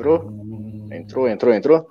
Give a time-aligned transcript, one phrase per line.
[0.00, 0.32] Entrou?
[0.90, 1.86] Entrou, entrou, entrou?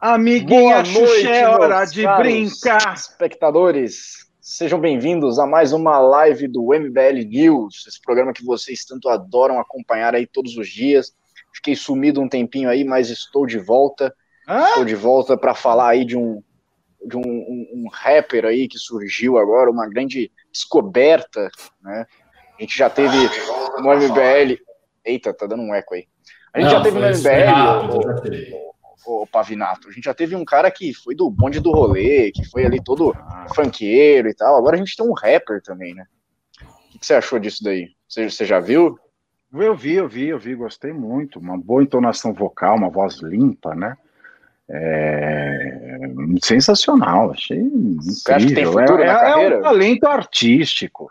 [0.00, 2.94] Amiguinha noite, é hora de brincar.
[2.94, 9.10] Espectadores, sejam bem-vindos a mais uma live do MBL News, esse programa que vocês tanto
[9.10, 11.14] adoram acompanhar aí todos os dias.
[11.52, 14.14] Fiquei sumido um tempinho aí, mas estou de volta.
[14.48, 14.64] Hã?
[14.68, 16.42] Estou de volta para falar aí de um
[17.06, 21.50] de um, um, um, rapper aí que surgiu agora, uma grande descoberta,
[21.82, 22.06] né?
[22.58, 23.18] A gente já teve
[23.82, 24.58] no MBL.
[25.04, 26.06] Eita, tá dando um eco aí.
[26.54, 28.44] A gente Não, já teve no MBL,
[29.06, 29.88] o, o, Pavinato.
[29.88, 32.82] A gente já teve um cara que foi do bonde do rolê, que foi ali
[32.82, 33.46] todo ah.
[33.52, 34.56] funkeiro e tal.
[34.56, 36.04] Agora a gente tem um rapper também, né?
[36.94, 37.88] O que você achou disso daí?
[38.08, 38.96] Você, você já viu?
[39.52, 41.40] Eu vi, eu vi, eu vi, gostei muito.
[41.40, 43.96] Uma boa entonação vocal, uma voz limpa, né?
[44.70, 46.00] É...
[46.42, 48.00] sensacional, achei incrível.
[48.00, 49.54] Você acha que tem futuro é, na carreira?
[49.56, 51.10] É um talento artístico.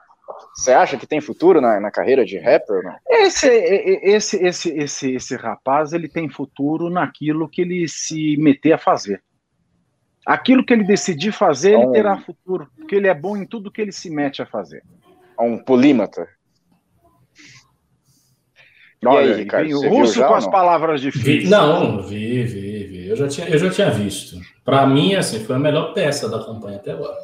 [0.55, 2.83] Você acha que tem futuro na, na carreira de rapper?
[2.83, 2.95] Não?
[3.09, 8.77] Esse, esse, esse, esse, esse rapaz ele tem futuro naquilo que ele se meter a
[8.77, 9.21] fazer.
[10.25, 13.81] Aquilo que ele decidir fazer, ele terá futuro, porque ele é bom em tudo que
[13.81, 14.81] ele se mete a fazer.
[15.37, 16.27] Um polímata.
[19.01, 21.49] E Olha, aí, Ricardo, o russo já, com as palavras difíceis.
[21.49, 23.07] Não, vi, vi, vi.
[23.09, 24.37] Eu já tinha, eu já tinha visto.
[24.63, 27.17] Para mim, assim, foi a melhor peça da campanha até agora.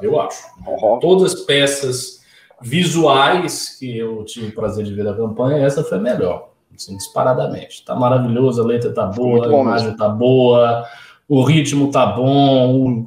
[0.00, 0.42] Eu acho.
[0.66, 0.98] Uhum.
[0.98, 2.21] Todas as peças
[2.62, 6.96] visuais que eu tive o prazer de ver da campanha, essa foi a melhor, assim,
[6.96, 7.84] disparadamente.
[7.84, 9.98] Tá maravilhoso, a letra tá boa, a imagem mesmo.
[9.98, 10.86] tá boa,
[11.28, 13.06] o ritmo tá bom, o...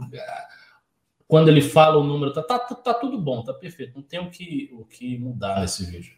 [1.28, 3.94] quando ele fala o número, tá, tá, tá, tudo bom, tá perfeito.
[3.96, 6.14] Não tem o que, o que mudar nesse vídeo.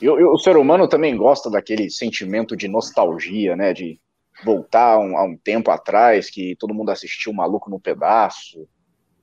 [0.00, 3.72] E, o ser humano também gosta daquele sentimento de nostalgia, né?
[3.72, 4.00] De
[4.44, 8.66] voltar um, a um tempo atrás que todo mundo assistiu Maluco no Pedaço,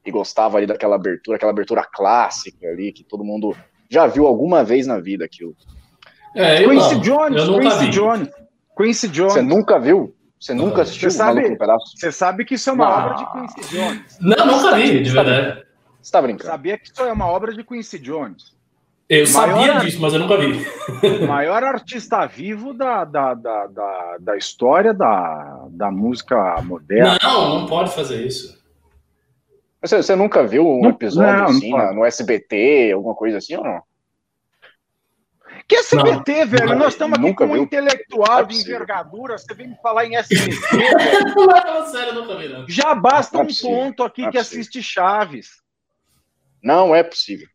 [0.07, 3.53] e gostava ali daquela abertura, aquela abertura clássica ali, que todo mundo
[3.89, 5.53] já viu alguma vez na vida aquilo.
[6.33, 7.01] É, Quincy não.
[7.01, 7.89] Jones, Quincy vi.
[7.89, 8.29] Jones.
[8.77, 9.33] Quincy Jones.
[9.33, 10.15] Você nunca viu?
[10.39, 11.57] Você nunca assistiu você sabe,
[11.95, 13.05] Você sabe que isso é uma não.
[13.05, 14.17] obra de Quincy Jones.
[14.21, 15.65] Não, nunca vi, de verdade.
[16.01, 16.51] Você tá brincando?
[16.51, 18.55] Sabia que isso é uma obra de Quincy Jones.
[19.09, 20.65] Eu maior, sabia disso, mas eu nunca vi.
[21.27, 27.17] maior artista vivo da, da, da, da, da história da, da música moderna.
[27.21, 28.57] Não, não pode fazer isso.
[29.81, 33.55] Você, você nunca viu um não, episódio não, assim não no SBT, alguma coisa assim
[33.55, 33.81] ou não?
[35.67, 36.75] Que SBT, não, velho?
[36.77, 39.37] Nós estamos aqui com um intelectual de envergadura.
[39.37, 42.59] Você vem me falar em SBT, velho.
[42.59, 42.65] Não.
[42.69, 45.61] Já basta um ponto aqui que assiste Chaves.
[46.63, 47.47] Não é possível.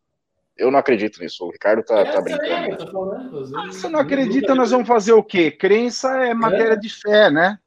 [0.56, 1.44] Eu não acredito nisso.
[1.44, 3.56] O Ricardo tá, é, tá brincando.
[3.56, 5.50] ah, você não acredita, nós vamos fazer o quê?
[5.50, 6.76] Crença é matéria é.
[6.76, 7.58] de fé, né?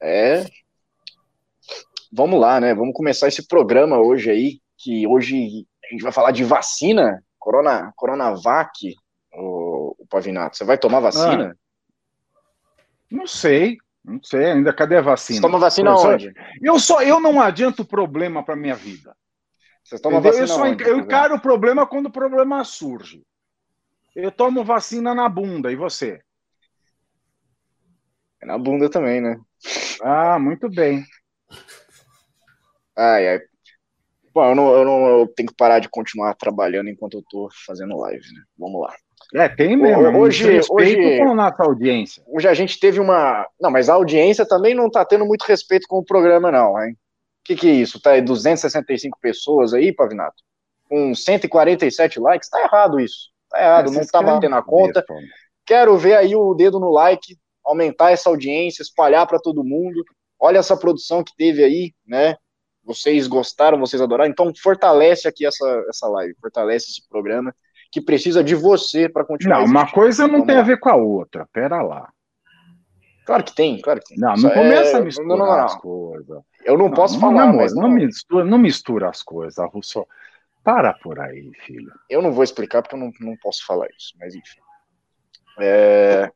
[0.00, 0.44] É,
[2.12, 2.74] Vamos lá, né?
[2.74, 7.92] Vamos começar esse programa hoje aí, que hoje a gente vai falar de vacina, Corona,
[7.96, 8.94] Coronavac,
[9.32, 10.56] o, o Pavinato.
[10.56, 11.54] Você vai tomar vacina?
[11.54, 11.68] Ah,
[13.10, 14.72] não sei, não sei ainda.
[14.72, 15.38] Cadê a vacina?
[15.38, 16.32] Você toma vacina eu onde?
[16.62, 19.14] Eu, só, eu não adianto problema para minha vida.
[19.84, 23.22] Você toma vacina eu, só, onde, eu encaro o problema quando o problema surge.
[24.14, 26.20] Eu tomo vacina na bunda, e você?
[28.42, 29.38] É na bunda também, né?
[30.02, 31.04] Ah, muito bem.
[32.98, 33.40] Ai, ai.
[34.34, 37.48] Bom, eu, não, eu, não, eu tenho que parar de continuar trabalhando enquanto eu tô
[37.64, 38.42] fazendo live, né?
[38.58, 38.94] Vamos lá.
[39.34, 40.18] É, tem mesmo.
[40.18, 42.22] Hoje, hoje, com a nossa audiência.
[42.26, 43.46] Hoje a gente teve uma.
[43.60, 46.92] Não, mas a audiência também não tá tendo muito respeito com o programa, não, hein?
[46.92, 46.96] O
[47.44, 48.00] que, que é isso?
[48.00, 50.36] Tá aí 265 pessoas aí, Pavinato?
[50.88, 52.48] Com 147 likes?
[52.48, 53.30] Tá errado isso.
[53.50, 55.04] Tá errado, não tá batendo a conta.
[55.64, 60.02] Quero ver aí o dedo no like, aumentar essa audiência, espalhar para todo mundo.
[60.40, 62.36] Olha essa produção que teve aí, né?
[62.88, 67.54] Vocês gostaram, vocês adoraram, então fortalece aqui essa, essa live, fortalece esse programa,
[67.92, 69.56] que precisa de você para continuar.
[69.56, 69.78] Não, existindo.
[69.78, 70.62] uma coisa não Vamos tem lá.
[70.62, 72.10] a ver com a outra, pera lá.
[73.26, 74.18] Claro que tem, claro que tem.
[74.18, 74.96] Não, não começa é...
[74.96, 75.64] a misturar não, não, não.
[75.64, 76.42] as coisas.
[76.64, 77.90] Eu não, posso falar, mas não.
[77.90, 80.06] mistura, não mistura as coisas, Russo.
[80.64, 81.92] Para por aí, filho.
[82.08, 84.60] Eu não vou explicar porque eu não, não posso falar isso, mas enfim.
[85.60, 86.30] É...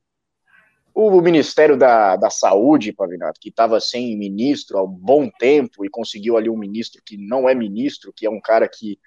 [0.95, 5.91] O Ministério da, da Saúde, Pavinato, que estava sem ministro há um bom tempo e
[5.91, 8.99] conseguiu ali um ministro que não é ministro, que é um cara que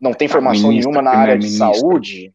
[0.00, 2.34] não tem formação nenhuma na área é de saúde.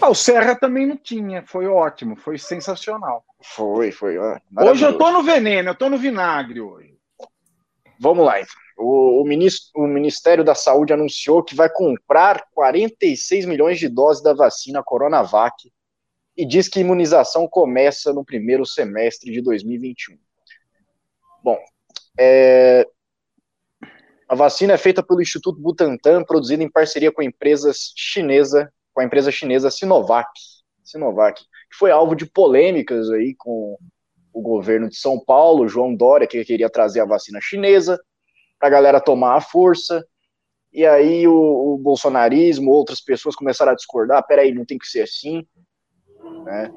[0.00, 3.24] Ah, o Serra também não tinha, foi ótimo, foi sensacional.
[3.42, 4.16] Foi, foi.
[4.18, 6.96] hoje eu tô no veneno, eu tô no vinagre hoje.
[7.98, 8.54] Vamos lá, então.
[8.78, 14.22] O, o, ministro, o Ministério da Saúde anunciou que vai comprar 46 milhões de doses
[14.22, 15.72] da vacina Coronavac
[16.36, 20.18] e diz que imunização começa no primeiro semestre de 2021.
[21.42, 21.58] Bom,
[22.18, 22.86] é,
[24.28, 29.00] a vacina é feita pelo Instituto Butantan, produzida em parceria com a empresa chinesa, com
[29.00, 30.28] a empresa chinesa Sinovac.
[30.82, 31.40] Sinovac.
[31.40, 33.76] que foi alvo de polêmicas aí com
[34.32, 37.98] o governo de São Paulo, João Dória, que queria trazer a vacina chinesa
[38.58, 40.06] para a galera tomar a força.
[40.72, 45.02] E aí o, o, bolsonarismo, outras pessoas começaram a discordar, peraí, não tem que ser
[45.02, 45.46] assim,
[46.44, 46.72] né?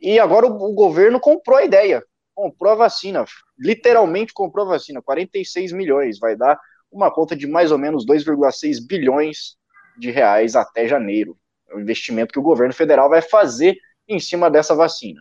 [0.00, 2.02] E agora o, o governo comprou a ideia,
[2.34, 3.24] comprou a vacina,
[3.58, 6.58] literalmente comprou a vacina, 46 milhões, vai dar
[6.90, 9.56] uma conta de mais ou menos 2,6 bilhões
[9.98, 11.36] de reais até janeiro.
[11.68, 13.76] É o investimento que o governo federal vai fazer
[14.06, 15.20] em cima dessa vacina.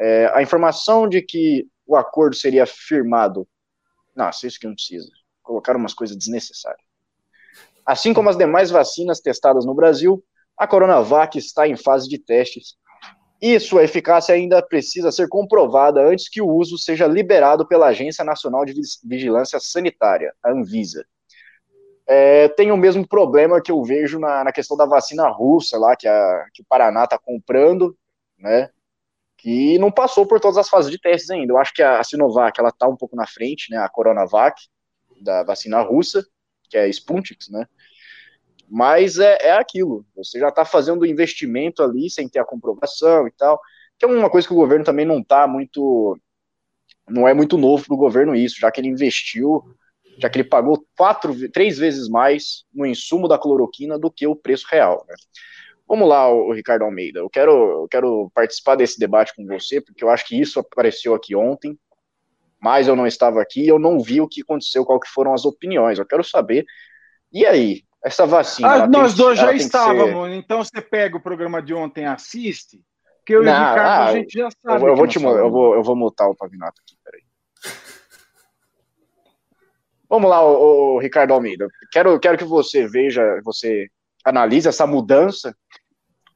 [0.00, 3.46] É, a informação de que o acordo seria firmado.
[4.14, 5.08] Nossa, isso que não precisa.
[5.42, 6.82] Colocaram umas coisas desnecessárias.
[7.86, 10.22] Assim como as demais vacinas testadas no Brasil,
[10.56, 12.76] a Coronavac está em fase de testes
[13.40, 18.24] e sua eficácia ainda precisa ser comprovada antes que o uso seja liberado pela Agência
[18.24, 18.74] Nacional de
[19.04, 21.04] Vigilância Sanitária, a Anvisa.
[22.06, 25.94] É, tem o mesmo problema que eu vejo na, na questão da vacina russa lá,
[25.94, 27.96] que, a, que o Paraná está comprando,
[28.38, 28.70] né?
[29.36, 31.52] Que não passou por todas as fases de testes ainda.
[31.52, 33.76] Eu acho que a, a Sinovac ela está um pouco na frente, né?
[33.76, 34.60] A Coronavac
[35.20, 36.26] da vacina russa,
[36.68, 37.66] que é a Sputnik, né?
[38.70, 40.04] Mas é, é aquilo.
[40.16, 43.60] Você já está fazendo investimento ali sem ter a comprovação e tal.
[43.98, 46.18] Que é uma coisa que o governo também não está muito.
[47.08, 49.64] Não é muito novo para o governo isso, já que ele investiu
[50.18, 54.34] já que ele pagou quatro, três vezes mais no insumo da cloroquina do que o
[54.34, 55.04] preço real.
[55.08, 55.14] Né?
[55.86, 57.20] Vamos lá, o Ricardo Almeida.
[57.20, 61.14] Eu quero, eu quero participar desse debate com você, porque eu acho que isso apareceu
[61.14, 61.78] aqui ontem,
[62.60, 65.44] mas eu não estava aqui, eu não vi o que aconteceu, qual que foram as
[65.44, 65.98] opiniões.
[65.98, 66.66] Eu quero saber.
[67.32, 68.68] E aí, essa vacina?
[68.68, 70.28] Ah, nós tem, dois já estávamos.
[70.28, 70.36] Ser...
[70.36, 72.80] Então você pega o programa de ontem, assiste,
[73.24, 74.82] que eu não, e o Ricardo ah, a gente já sabe.
[74.82, 77.22] Eu, eu vou te, eu vou, eu vou mutar o Pavinato aqui, peraí.
[80.08, 81.68] Vamos lá, o, o, Ricardo Almeida.
[81.92, 83.88] Quero, quero que você veja, você
[84.24, 85.54] analise essa mudança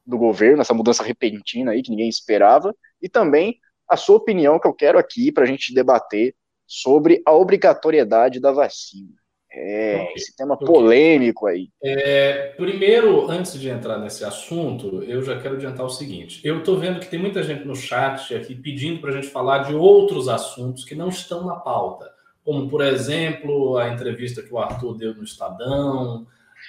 [0.05, 3.57] do governo, essa mudança repentina aí que ninguém esperava, e também
[3.89, 6.35] a sua opinião que eu quero aqui para a gente debater
[6.67, 9.22] sobre a obrigatoriedade da vacina.
[9.55, 10.13] É, okay.
[10.15, 11.69] esse tema polêmico aí.
[11.83, 16.77] É, primeiro, antes de entrar nesse assunto, eu já quero adiantar o seguinte: eu estou
[16.77, 20.27] vendo que tem muita gente no chat aqui pedindo para a gente falar de outros
[20.27, 22.13] assuntos que não estão na pauta
[22.43, 26.27] como, por exemplo, a entrevista que o Arthur deu no Estadão,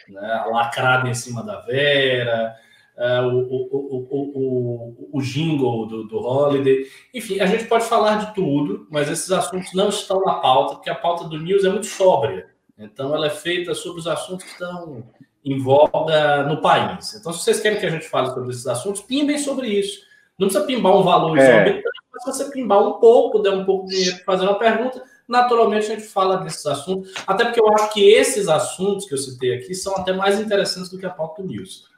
[0.09, 2.55] né, a lacrada em cima da Vera,
[2.97, 6.87] uh, o, o, o, o, jingle do, do Holiday.
[7.13, 10.91] Enfim, a gente pode falar de tudo, mas esses assuntos não estão na pauta, porque
[10.91, 12.47] a pauta do News é muito sóbria.
[12.79, 15.05] Então, ela é feita sobre os assuntos que estão
[15.45, 17.15] em voga no país.
[17.15, 20.01] Então, se vocês querem que a gente fale sobre esses assuntos, pimbem sobre isso.
[20.39, 21.43] Não precisa pimbar um valor é.
[21.43, 24.59] exorbitante, mas se você pimbar um pouco, der um pouco de dinheiro para fazer uma
[24.59, 29.15] pergunta, naturalmente a gente fala desses assuntos, até porque eu acho que esses assuntos que
[29.15, 31.89] eu citei aqui são até mais interessantes do que a pauta do News.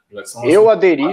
[0.43, 1.03] Eu aderi,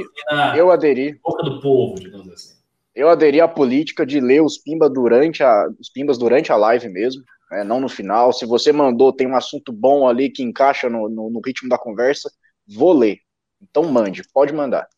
[0.57, 1.19] eu aderi.
[1.23, 2.55] Boca do povo, digamos assim.
[2.95, 6.89] Eu aderi à política de ler os pimbas durante a, os pimbas durante a live
[6.89, 7.25] mesmo,
[7.55, 8.33] né, não no final.
[8.33, 11.79] Se você mandou, tem um assunto bom ali que encaixa no, no, no ritmo da
[11.79, 12.31] conversa,
[12.67, 13.19] vou ler.
[13.63, 14.89] Então mande, pode mandar.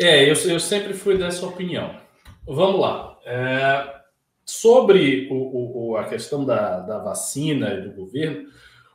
[0.00, 1.96] É, eu, eu sempre fui dessa opinião.
[2.46, 3.18] Vamos lá.
[3.26, 3.98] É,
[4.50, 8.48] Sobre o, o, a questão da, da vacina e do governo,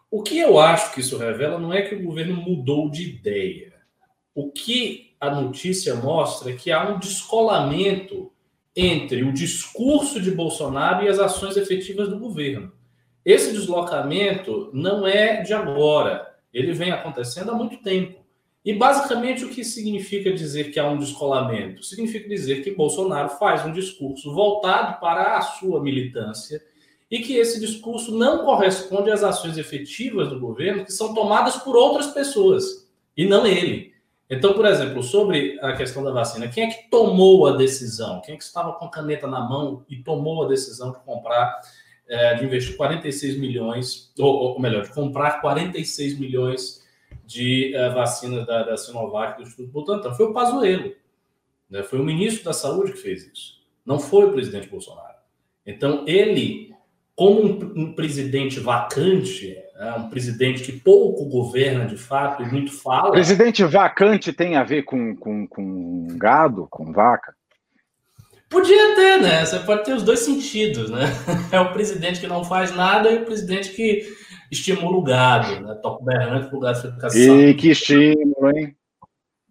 [0.09, 3.71] o que eu acho que isso revela não é que o governo mudou de ideia.
[4.33, 8.31] O que a notícia mostra é que há um descolamento
[8.75, 12.71] entre o discurso de Bolsonaro e as ações efetivas do governo.
[13.25, 18.23] Esse deslocamento não é de agora, ele vem acontecendo há muito tempo.
[18.65, 21.83] E basicamente o que significa dizer que há um descolamento?
[21.83, 26.61] Significa dizer que Bolsonaro faz um discurso voltado para a sua militância
[27.11, 31.75] e que esse discurso não corresponde às ações efetivas do governo que são tomadas por
[31.75, 33.93] outras pessoas e não ele.
[34.29, 38.21] Então, por exemplo, sobre a questão da vacina, quem é que tomou a decisão?
[38.21, 41.59] Quem é que estava com a caneta na mão e tomou a decisão de comprar,
[42.13, 46.83] é, de investir 46 milhões, ou, ou melhor, de comprar 46 milhões
[47.25, 50.13] de uh, vacinas da, da Sinovac do Instituto Butantan.
[50.13, 50.93] Foi o Pazuello.
[51.67, 51.81] Né?
[51.81, 53.63] Foi o ministro da Saúde que fez isso.
[53.83, 55.15] Não foi o presidente Bolsonaro.
[55.65, 56.75] Então, ele,
[57.15, 59.93] como um, um presidente vacante, né?
[59.93, 63.11] um presidente que pouco governa de fato e muito fala.
[63.11, 67.33] Presidente vacante tem a ver com, com, com gado, com vaca?
[68.53, 69.43] Podia ter, né?
[69.43, 71.07] Você pode ter os dois sentidos, né?
[71.51, 74.07] É o presidente que não faz nada e o presidente que
[74.51, 75.73] estimula o gado, né?
[75.81, 78.75] Toca berrante para o gado ficar E que estímulo, hein?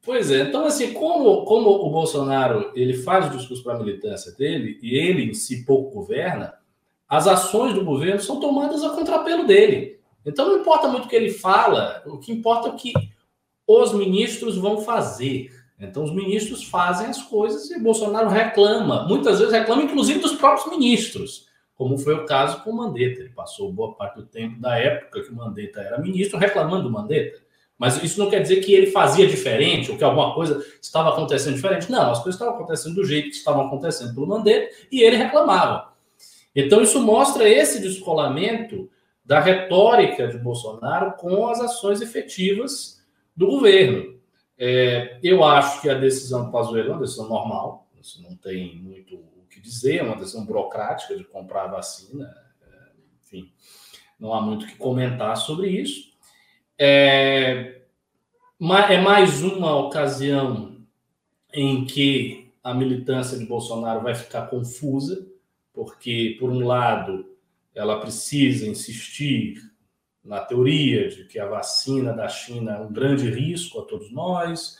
[0.04, 4.32] Pois é, então assim, como, como o Bolsonaro ele faz o discurso para a militância
[4.32, 6.54] dele e ele em si pouco governa,
[7.08, 10.00] as ações do governo são tomadas a contrapelo dele.
[10.24, 12.92] Então não importa muito o que ele fala, o que importa é o que
[13.66, 15.50] os ministros vão fazer.
[15.82, 19.04] Então, os ministros fazem as coisas e Bolsonaro reclama.
[19.08, 23.20] Muitas vezes reclama, inclusive, dos próprios ministros, como foi o caso com o Mandetta.
[23.20, 26.90] Ele passou boa parte do tempo da época que o Mandetta era ministro reclamando do
[26.90, 27.40] Mandetta.
[27.76, 31.56] Mas isso não quer dizer que ele fazia diferente ou que alguma coisa estava acontecendo
[31.56, 31.90] diferente.
[31.90, 35.92] Não, as coisas estavam acontecendo do jeito que estavam acontecendo pelo Mandetta e ele reclamava.
[36.54, 38.88] Então, isso mostra esse descolamento
[39.24, 43.02] da retórica de Bolsonaro com as ações efetivas
[43.36, 44.21] do governo.
[44.58, 48.76] É, eu acho que a decisão do Pazuello é uma decisão normal, isso não tem
[48.76, 52.32] muito o que dizer, é uma decisão burocrática de comprar vacina,
[52.62, 52.92] é,
[53.22, 53.52] enfim,
[54.18, 56.12] não há muito o que comentar sobre isso.
[56.78, 57.82] É,
[58.88, 60.80] é mais uma ocasião
[61.52, 65.26] em que a militância de Bolsonaro vai ficar confusa,
[65.72, 67.36] porque, por um lado,
[67.74, 69.71] ela precisa insistir
[70.24, 74.78] na teoria de que a vacina da China é um grande risco a todos nós,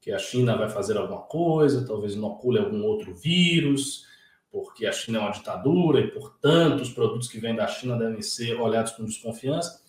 [0.00, 4.04] que a China vai fazer alguma coisa, talvez inocule algum outro vírus,
[4.50, 8.22] porque a China é uma ditadura e, portanto, os produtos que vêm da China devem
[8.22, 9.82] ser olhados com desconfiança.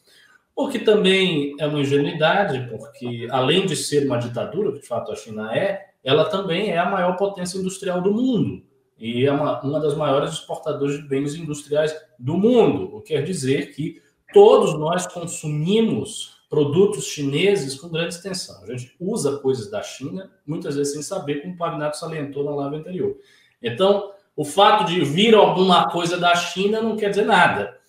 [0.56, 5.12] O que também é uma ingenuidade, porque além de ser uma ditadura, que de fato
[5.12, 8.64] a China é, ela também é a maior potência industrial do mundo
[8.98, 13.24] e é uma, uma das maiores exportadoras de bens industriais do mundo, o que quer
[13.24, 14.02] dizer que
[14.36, 18.62] todos nós consumimos produtos chineses com grande extensão.
[18.64, 22.54] A gente usa coisas da China, muitas vezes sem saber, como o Pagnato salientou na
[22.54, 23.18] live anterior.
[23.64, 27.80] Então, o fato de vir alguma coisa da China não quer dizer nada.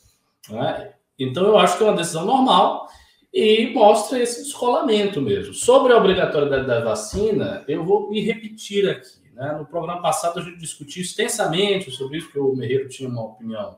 [0.48, 0.92] Né?
[1.18, 2.86] Então, eu acho que é uma decisão normal
[3.34, 5.52] e mostra esse descolamento mesmo.
[5.52, 9.18] Sobre a obrigatoriedade da vacina, eu vou me repetir aqui.
[9.34, 9.52] Né?
[9.58, 13.76] No programa passado, a gente discutiu extensamente sobre isso, porque o Merreiro tinha uma opinião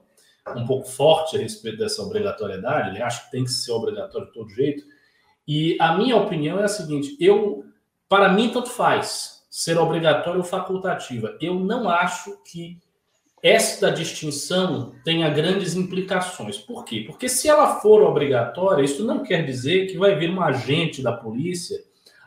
[0.57, 4.33] um pouco forte a respeito dessa obrigatoriedade, ele acha que tem que ser obrigatório de
[4.33, 4.85] todo jeito.
[5.47, 7.64] E a minha opinião é a seguinte: eu,
[8.09, 11.37] para mim, tanto faz ser obrigatório ou facultativa.
[11.40, 12.78] Eu não acho que
[13.43, 16.59] esta distinção tenha grandes implicações.
[16.59, 17.05] Por quê?
[17.07, 21.12] Porque se ela for obrigatória, isso não quer dizer que vai vir um agente da
[21.12, 21.78] polícia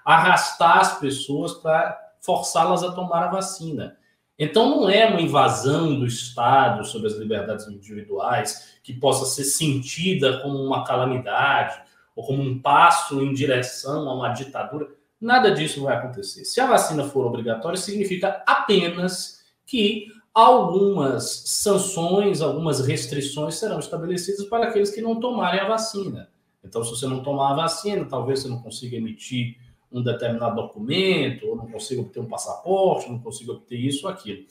[0.05, 3.97] arrastar as pessoas para forçá-las a tomar a vacina.
[4.43, 10.39] Então, não é uma invasão do Estado sobre as liberdades individuais que possa ser sentida
[10.39, 11.79] como uma calamidade
[12.15, 14.87] ou como um passo em direção a uma ditadura.
[15.21, 16.43] Nada disso vai acontecer.
[16.43, 24.69] Se a vacina for obrigatória, significa apenas que algumas sanções, algumas restrições serão estabelecidas para
[24.69, 26.29] aqueles que não tomarem a vacina.
[26.63, 29.57] Então, se você não tomar a vacina, talvez você não consiga emitir
[29.91, 34.45] um determinado documento, ou não consigo obter um passaporte, não consigo obter isso ou aquilo.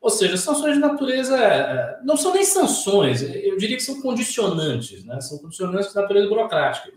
[0.00, 5.04] Ou seja, sanções de natureza é, não são nem sanções, eu diria que são condicionantes,
[5.04, 5.20] né?
[5.20, 6.92] São condicionantes de natureza burocrática.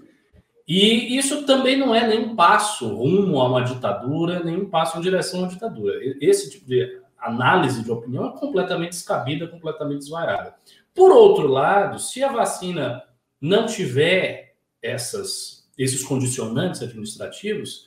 [0.68, 5.39] E isso também não é nenhum passo rumo a uma ditadura, nenhum passo em direção
[5.39, 5.98] a uma ditadura.
[6.20, 10.56] Esse tipo de análise de opinião é completamente descabida, completamente desvairada.
[10.94, 13.01] Por outro lado, se a vacina
[13.39, 17.86] não tiver essas, esses condicionantes administrativos,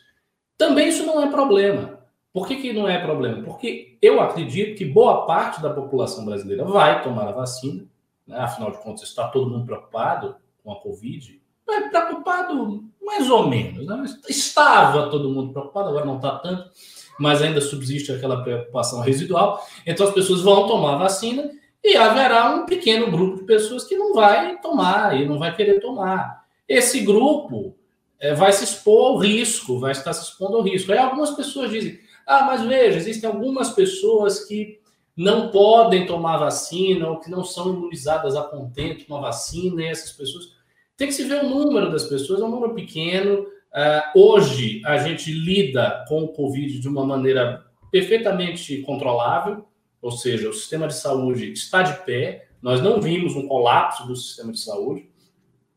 [0.56, 2.00] também isso não é problema.
[2.32, 3.42] Por que, que não é problema?
[3.42, 7.84] Porque eu acredito que boa parte da população brasileira vai tomar a vacina,
[8.26, 8.38] né?
[8.38, 11.40] afinal de contas, está todo mundo preocupado com a Covid.
[11.68, 13.86] É preocupado mais ou menos.
[13.86, 14.04] Né?
[14.28, 16.70] Estava todo mundo preocupado, agora não está tanto,
[17.18, 19.64] mas ainda subsiste aquela preocupação residual.
[19.84, 21.50] Então as pessoas vão tomar a vacina
[21.82, 25.80] e haverá um pequeno grupo de pessoas que não vai tomar e não vai querer
[25.80, 26.44] tomar.
[26.68, 27.74] Esse grupo
[28.20, 30.92] é, vai se expor ao risco, vai estar se expondo ao risco.
[30.92, 34.78] Aí algumas pessoas dizem: ah, mas veja, existem algumas pessoas que
[35.16, 39.86] não podem tomar vacina ou que não são imunizadas a contento com a vacina, e
[39.86, 40.60] essas pessoas.
[40.96, 43.40] Tem que se ver o número das pessoas, é um número pequeno.
[43.40, 49.64] Uh, hoje, a gente lida com o Covid de uma maneira perfeitamente controlável,
[50.02, 54.14] ou seja, o sistema de saúde está de pé, nós não vimos um colapso do
[54.14, 55.08] sistema de saúde,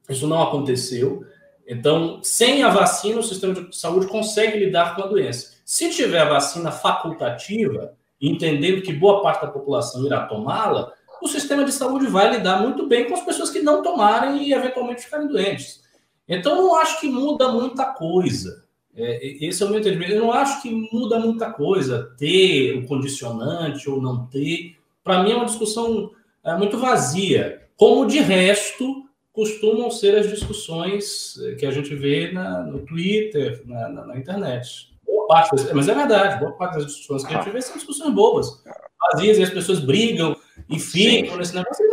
[0.10, 1.26] isso não aconteceu.
[1.68, 5.54] Então, sem a vacina, o sistema de saúde consegue lidar com a doença.
[5.66, 10.92] Se tiver a vacina facultativa, entendendo que boa parte da população irá tomá-la,
[11.22, 14.54] o sistema de saúde vai lidar muito bem com as pessoas que não tomarem e
[14.54, 15.82] eventualmente ficarem doentes.
[16.28, 18.64] Então, não acho que muda muita coisa.
[18.96, 20.12] É, esse é o meu entendimento.
[20.12, 24.76] Eu não acho que muda muita coisa ter o condicionante ou não ter.
[25.04, 26.12] Para mim, é uma discussão
[26.44, 27.68] é, muito vazia.
[27.76, 29.04] Como, de resto,
[29.34, 34.18] costumam ser as discussões eh, que a gente vê na, no Twitter, na, na, na,
[34.18, 34.94] internet.
[35.04, 38.14] Boa parte, mas é verdade, boa parte das discussões que a gente vê são discussões
[38.14, 38.64] bobas,
[39.12, 40.36] vazias, e as pessoas brigam
[40.70, 41.84] e ficam nesse negócio.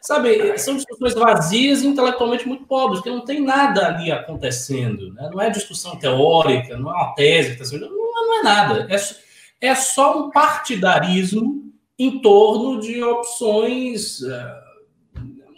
[0.00, 5.12] Sabe, são discussões vazias e intelectualmente muito pobres, que não tem nada ali acontecendo.
[5.12, 5.28] Né?
[5.32, 7.90] Não é discussão teórica, não é uma tese que está sendo.
[7.90, 8.88] Não é não é nada.
[8.88, 11.64] É, é só um partidarismo
[11.98, 14.65] em torno de opções uh,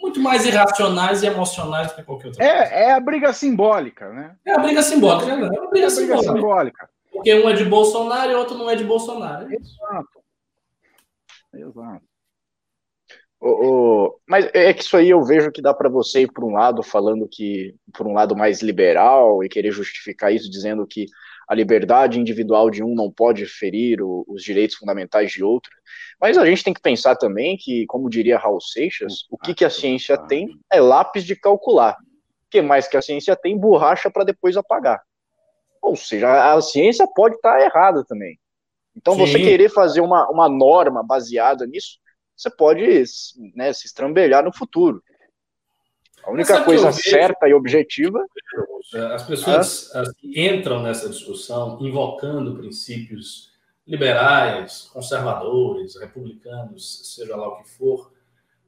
[0.09, 2.85] muito mais irracionais e emocionais do que qualquer outra é.
[2.85, 4.35] É a briga simbólica, né?
[4.43, 5.43] É a briga simbólica, né?
[5.43, 6.33] É a briga, é a briga simbólica.
[6.33, 6.89] simbólica.
[7.11, 9.47] Porque um é de Bolsonaro e outro não é de Bolsonaro.
[9.51, 10.23] Exato.
[11.53, 12.03] Exato.
[13.41, 16.43] O, o, mas é que isso aí eu vejo que dá para você ir por
[16.43, 21.05] um lado falando que por um lado mais liberal e querer justificar isso dizendo que
[21.49, 25.71] a liberdade individual de um não pode ferir o, os direitos fundamentais de outro.
[26.21, 29.65] Mas a gente tem que pensar também que, como diria Raul Seixas, o que, que
[29.65, 31.93] a ciência tem é lápis de calcular.
[31.93, 33.57] O que mais que a ciência tem?
[33.57, 35.01] Borracha para depois apagar.
[35.81, 38.39] Ou seja, a ciência pode estar tá errada também.
[38.95, 39.21] Então, Sim.
[39.21, 41.97] você querer fazer uma, uma norma baseada nisso,
[42.37, 42.85] você pode
[43.55, 45.01] né, se estrambelhar no futuro.
[46.29, 48.23] A única coisa certa e objetiva.
[49.13, 50.03] As pessoas é.
[50.23, 53.49] entram nessa discussão invocando princípios
[53.85, 58.13] liberais, conservadores, republicanos, seja lá o que for,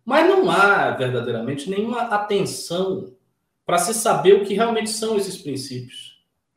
[0.03, 3.13] mas não há verdadeiramente nenhuma atenção
[3.63, 6.10] para se saber o que realmente são esses princípios.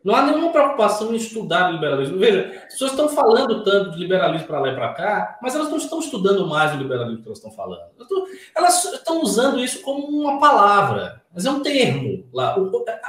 [0.04, 2.18] Não há nenhuma preocupação em estudar o liberalismo.
[2.18, 5.70] Veja, as pessoas estão falando tanto de liberalismo para lá e para cá, mas elas
[5.70, 7.80] não estão estudando mais o liberalismo que elas estão falando.
[8.54, 12.28] Elas estão usando isso como uma palavra, mas é um termo.
[12.34, 12.54] Lá.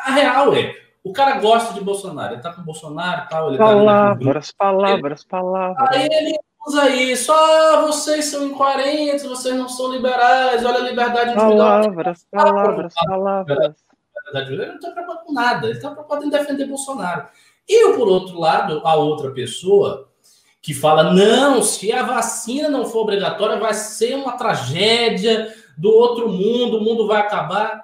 [0.05, 0.73] A real é,
[1.03, 3.49] o cara gosta de Bolsonaro, ele está com Bolsonaro e tal.
[3.49, 5.89] Ele palavras, tá palavras, palavras.
[5.91, 11.31] Aí ele usa isso, ah, vocês são incoerentes, vocês não são liberais, olha a liberdade
[11.31, 11.81] individual.
[11.81, 13.85] Palavras, palavras, palavras
[14.43, 17.27] verdade, ele não está preocupado com nada, ele está preocupado em defender Bolsonaro.
[17.67, 20.09] E, por outro lado, a outra pessoa
[20.61, 26.29] que fala: não, se a vacina não for obrigatória, vai ser uma tragédia do outro
[26.29, 27.83] mundo, o mundo vai acabar.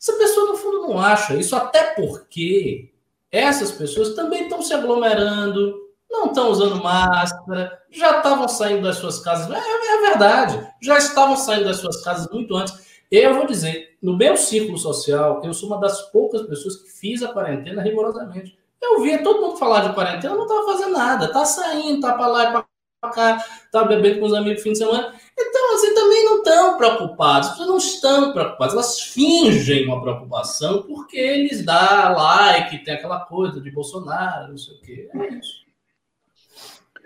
[0.00, 2.92] Essa pessoa, no fundo, não acha isso, até porque
[3.30, 5.74] essas pessoas também estão se aglomerando,
[6.10, 9.50] não estão usando máscara, já estavam saindo das suas casas.
[9.50, 12.87] É, é verdade, já estavam saindo das suas casas muito antes.
[13.10, 17.22] Eu vou dizer, no meu círculo social, eu sou uma das poucas pessoas que fiz
[17.22, 18.58] a quarentena rigorosamente.
[18.80, 22.26] Eu via todo mundo falar de quarentena, não estava fazendo nada, tá saindo, tá para
[22.26, 25.14] lá e para cá, tá bebendo com os amigos no fim de semana.
[25.38, 30.82] Então, assim, também não estão preocupados, as pessoas não estão preocupadas, elas fingem uma preocupação
[30.82, 35.10] porque eles dão like, tem aquela coisa de Bolsonaro, não sei o quê.
[35.14, 35.66] É isso.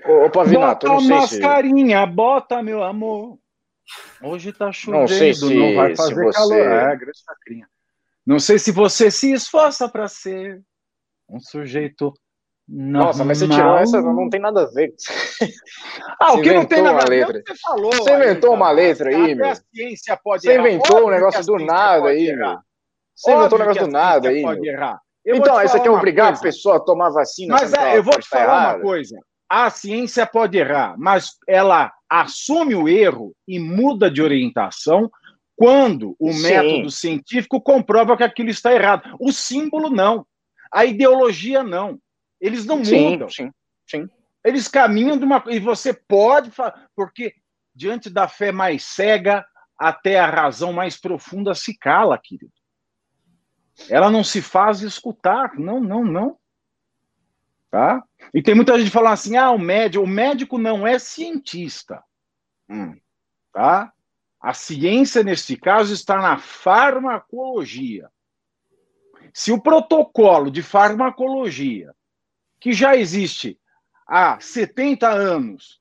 [0.05, 2.07] Ô, Pavinato, bota eu não sei mascarinha, se...
[2.13, 3.39] bota, meu amor.
[4.23, 6.39] Hoje tá chovendo, não, sei se, não vai fazer você...
[6.39, 6.59] calor.
[6.59, 7.69] É, grande sacrinha.
[8.25, 10.63] Não sei se você se esforça para ser
[11.29, 12.13] um sujeito
[12.69, 13.07] Normal.
[13.07, 14.95] Nossa, mas você tirou essa, não tem nada a ver.
[16.19, 17.27] ah, o que não tem nada a ver?
[17.27, 17.93] Você falou.
[17.93, 19.51] Você inventou aí, uma letra aí, meu.
[19.51, 22.59] A ciência pode Você inventou um negócio do nada aí, meu.
[23.15, 24.43] Você inventou um negócio do nada aí.
[24.65, 25.01] Errar.
[25.27, 26.41] então, isso aqui é obrigar coisa.
[26.41, 27.57] a pessoa a tomar vacina.
[27.61, 29.19] Mas é, eu vou te falar uma coisa.
[29.55, 35.11] A ciência pode errar, mas ela assume o erro e muda de orientação
[35.55, 36.43] quando o Sim.
[36.43, 39.15] método científico comprova que aquilo está errado.
[39.21, 40.27] O símbolo não.
[40.73, 41.99] A ideologia não.
[42.41, 43.29] Eles não sim, mudam.
[43.29, 43.51] Sim,
[43.87, 44.09] sim.
[44.43, 45.45] Eles caminham de uma.
[45.47, 46.51] E você pode.
[46.97, 47.35] Porque
[47.75, 49.45] diante da fé mais cega,
[49.79, 52.55] até a razão mais profunda se cala, querido.
[53.91, 55.59] Ela não se faz escutar.
[55.59, 56.39] Não, não, não.
[57.73, 58.05] Tá?
[58.35, 62.05] E tem muita gente falando assim: ah, o médico, o médico não é cientista.
[62.69, 62.95] Hum,
[63.51, 63.91] tá?
[64.39, 68.11] A ciência, neste caso, está na farmacologia.
[69.33, 71.95] Se o protocolo de farmacologia,
[72.61, 73.59] que já existe
[74.07, 75.81] há 70 anos,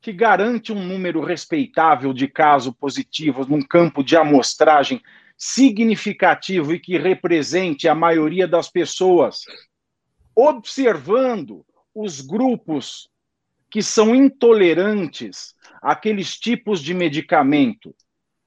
[0.00, 5.00] que garante um número respeitável de casos positivos num campo de amostragem
[5.36, 9.44] significativo e que represente a maioria das pessoas
[10.48, 13.08] observando os grupos
[13.70, 17.94] que são intolerantes àqueles tipos de medicamento.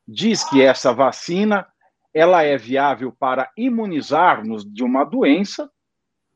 [0.08, 1.68] Diz que essa vacina
[2.14, 5.70] ela é viável para imunizar-nos de uma doença.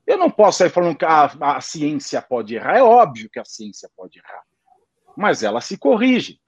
[0.05, 2.77] Eu não posso sair falando que a, a ciência pode errar.
[2.77, 4.43] É óbvio que a ciência pode errar.
[5.15, 6.39] Mas ela se corrige.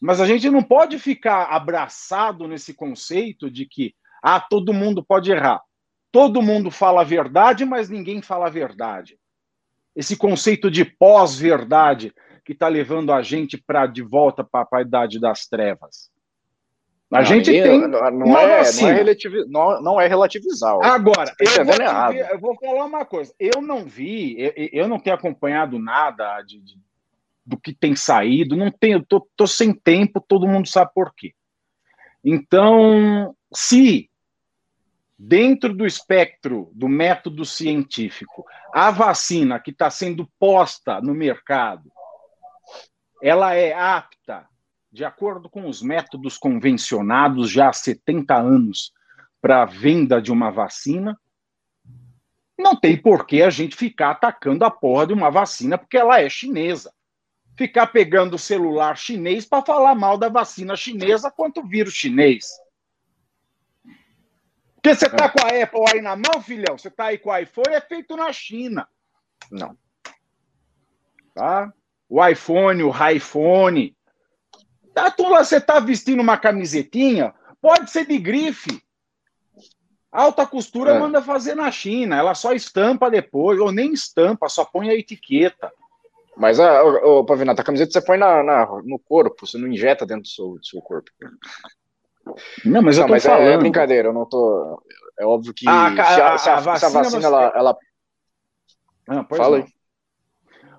[0.00, 5.30] Mas a gente não pode ficar abraçado nesse conceito de que ah, todo mundo pode
[5.30, 5.62] errar
[6.12, 9.18] todo mundo fala a verdade, mas ninguém fala a verdade.
[9.94, 15.20] Esse conceito de pós-verdade que está levando a gente para de volta para a idade
[15.20, 16.10] das trevas.
[17.12, 18.10] A não, gente tem não, é, não, é,
[19.48, 20.76] não, não, é relativizar.
[20.80, 23.34] Agora, tá eu vou, ver, eu vou, falar uma coisa.
[23.38, 26.78] Eu não vi, eu, eu não tenho acompanhado nada de, de,
[27.44, 28.56] do que tem saído.
[28.56, 30.24] Não tenho, tô, tô sem tempo.
[30.26, 31.34] Todo mundo sabe por quê.
[32.24, 34.09] Então, se
[35.22, 41.92] dentro do espectro do método científico, a vacina que está sendo posta no mercado,
[43.22, 44.48] ela é apta,
[44.90, 48.94] de acordo com os métodos convencionados já há 70 anos,
[49.42, 51.18] para a venda de uma vacina,
[52.58, 56.18] não tem por que a gente ficar atacando a porra de uma vacina porque ela
[56.18, 56.92] é chinesa.
[57.58, 62.46] Ficar pegando o celular chinês para falar mal da vacina chinesa quanto vírus chinês.
[64.82, 66.78] Porque você tá com a Apple aí na mão, filhão?
[66.78, 68.88] Você tá aí com o iPhone, é feito na China.
[69.50, 69.76] Não.
[71.34, 71.70] Tá?
[72.08, 73.94] O iPhone, o iPhone.
[74.94, 78.82] Tá, tu lá, você tá vestindo uma camisetinha, pode ser de grife.
[80.10, 80.98] Alta costura é.
[80.98, 85.70] manda fazer na China, ela só estampa depois, ou nem estampa, só põe a etiqueta.
[86.36, 90.06] Mas, a, ô, Pavinato, a camiseta você põe na, na, no corpo, você não injeta
[90.06, 91.10] dentro do seu, do seu corpo.
[92.64, 93.48] Não, mas eu tô mas falando.
[93.48, 94.82] É, é, brincadeira, eu não tô.
[95.18, 97.78] É óbvio que a, a, se, a, a, vacina, vacina ela, ela...
[99.08, 99.64] Ah, Fala não.
[99.64, 99.72] aí.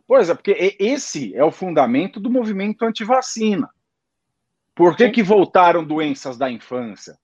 [0.07, 3.69] Pois é, porque esse é o fundamento do movimento antivacina.
[4.75, 7.17] Por que, que voltaram doenças da infância?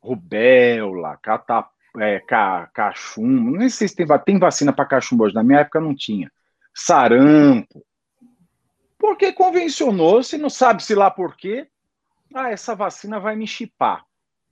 [0.00, 5.42] Rubéola, catap, é, ca, cachumbo, nem sei se tem, tem vacina para cachumbo hoje, na
[5.42, 6.30] minha época não tinha.
[6.74, 7.84] Sarampo.
[8.98, 11.68] Porque convencionou-se, não sabe se lá por quê,
[12.34, 14.04] ah, essa vacina vai me chipar.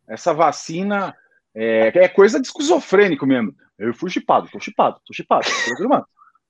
[0.08, 1.14] Essa vacina
[1.54, 3.54] é, é coisa de esquizofrênico mesmo.
[3.78, 6.06] Eu fui chipado, tô chipado, tô chipado, tô programado.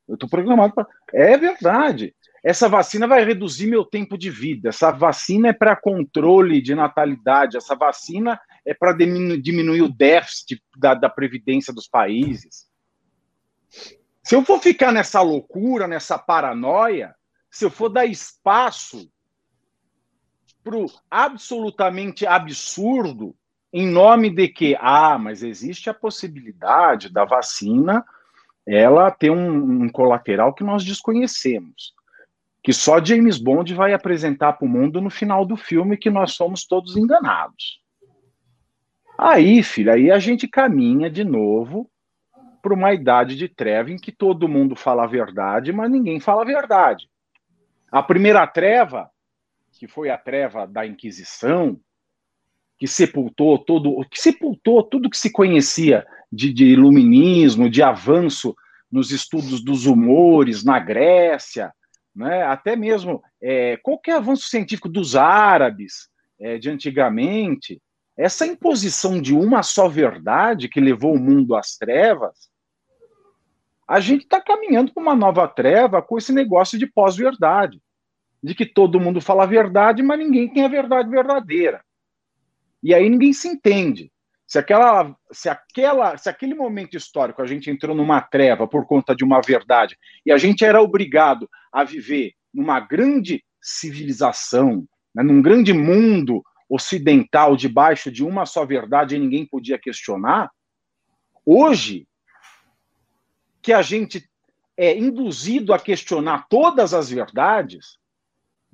[0.06, 0.86] Eu tô programado para.
[1.12, 2.14] É verdade.
[2.44, 4.68] Essa vacina vai reduzir meu tempo de vida.
[4.68, 7.56] Essa vacina é para controle de natalidade.
[7.56, 12.66] Essa vacina é para diminuir o déficit da, da previdência dos países.
[14.22, 17.14] Se eu for ficar nessa loucura, nessa paranoia,
[17.50, 19.10] se eu for dar espaço
[20.64, 23.36] para o absolutamente absurdo,
[23.70, 28.04] em nome de que, ah, mas existe a possibilidade da vacina
[28.66, 31.92] ela ter um, um colateral que nós desconhecemos,
[32.62, 36.32] que só James Bond vai apresentar para o mundo no final do filme que nós
[36.32, 37.82] somos todos enganados.
[39.18, 41.90] Aí, filho, aí a gente caminha de novo
[42.62, 46.40] para uma idade de treva em que todo mundo fala a verdade, mas ninguém fala
[46.40, 47.06] a verdade.
[47.92, 49.10] A primeira treva
[49.78, 51.78] que foi a treva da Inquisição,
[52.78, 58.54] que sepultou todo, que sepultou tudo que se conhecia de, de iluminismo, de avanço
[58.90, 61.72] nos estudos dos humores na Grécia,
[62.14, 62.42] né?
[62.44, 66.08] até mesmo é, qualquer avanço científico dos árabes
[66.38, 67.80] é, de antigamente,
[68.16, 72.48] essa imposição de uma só verdade que levou o mundo às trevas,
[73.86, 77.80] a gente está caminhando para uma nova treva com esse negócio de pós-verdade
[78.44, 81.82] de que todo mundo fala a verdade, mas ninguém tem a verdade verdadeira.
[82.82, 84.12] E aí ninguém se entende.
[84.46, 89.16] Se aquela, se aquela, se aquele momento histórico a gente entrou numa treva por conta
[89.16, 95.40] de uma verdade e a gente era obrigado a viver numa grande civilização, né, num
[95.40, 100.50] grande mundo ocidental debaixo de uma só verdade e ninguém podia questionar,
[101.46, 102.06] hoje
[103.62, 104.28] que a gente
[104.76, 107.98] é induzido a questionar todas as verdades,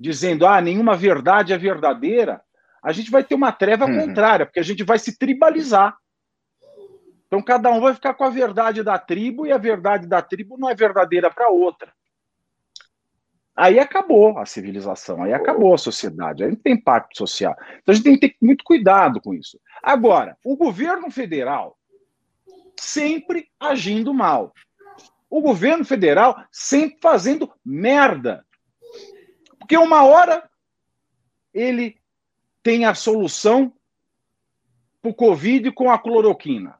[0.01, 2.41] dizendo, ah, nenhuma verdade é verdadeira,
[2.83, 4.07] a gente vai ter uma treva uhum.
[4.07, 5.95] contrária, porque a gente vai se tribalizar.
[7.27, 10.57] Então, cada um vai ficar com a verdade da tribo e a verdade da tribo
[10.57, 11.93] não é verdadeira para outra.
[13.55, 17.55] Aí acabou a civilização, aí acabou a sociedade, aí não tem impacto social.
[17.81, 19.59] Então a gente tem que ter muito cuidado com isso.
[19.83, 21.77] Agora, o governo federal
[22.79, 24.53] sempre agindo mal.
[25.29, 28.43] O governo federal sempre fazendo merda.
[29.71, 30.49] Porque uma hora
[31.53, 31.97] ele
[32.61, 33.73] tem a solução
[35.01, 36.77] para o Covid com a cloroquina.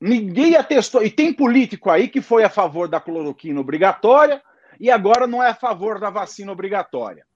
[0.00, 1.02] Ninguém atestou.
[1.02, 4.42] E tem político aí que foi a favor da cloroquina obrigatória
[4.80, 7.26] e agora não é a favor da vacina obrigatória.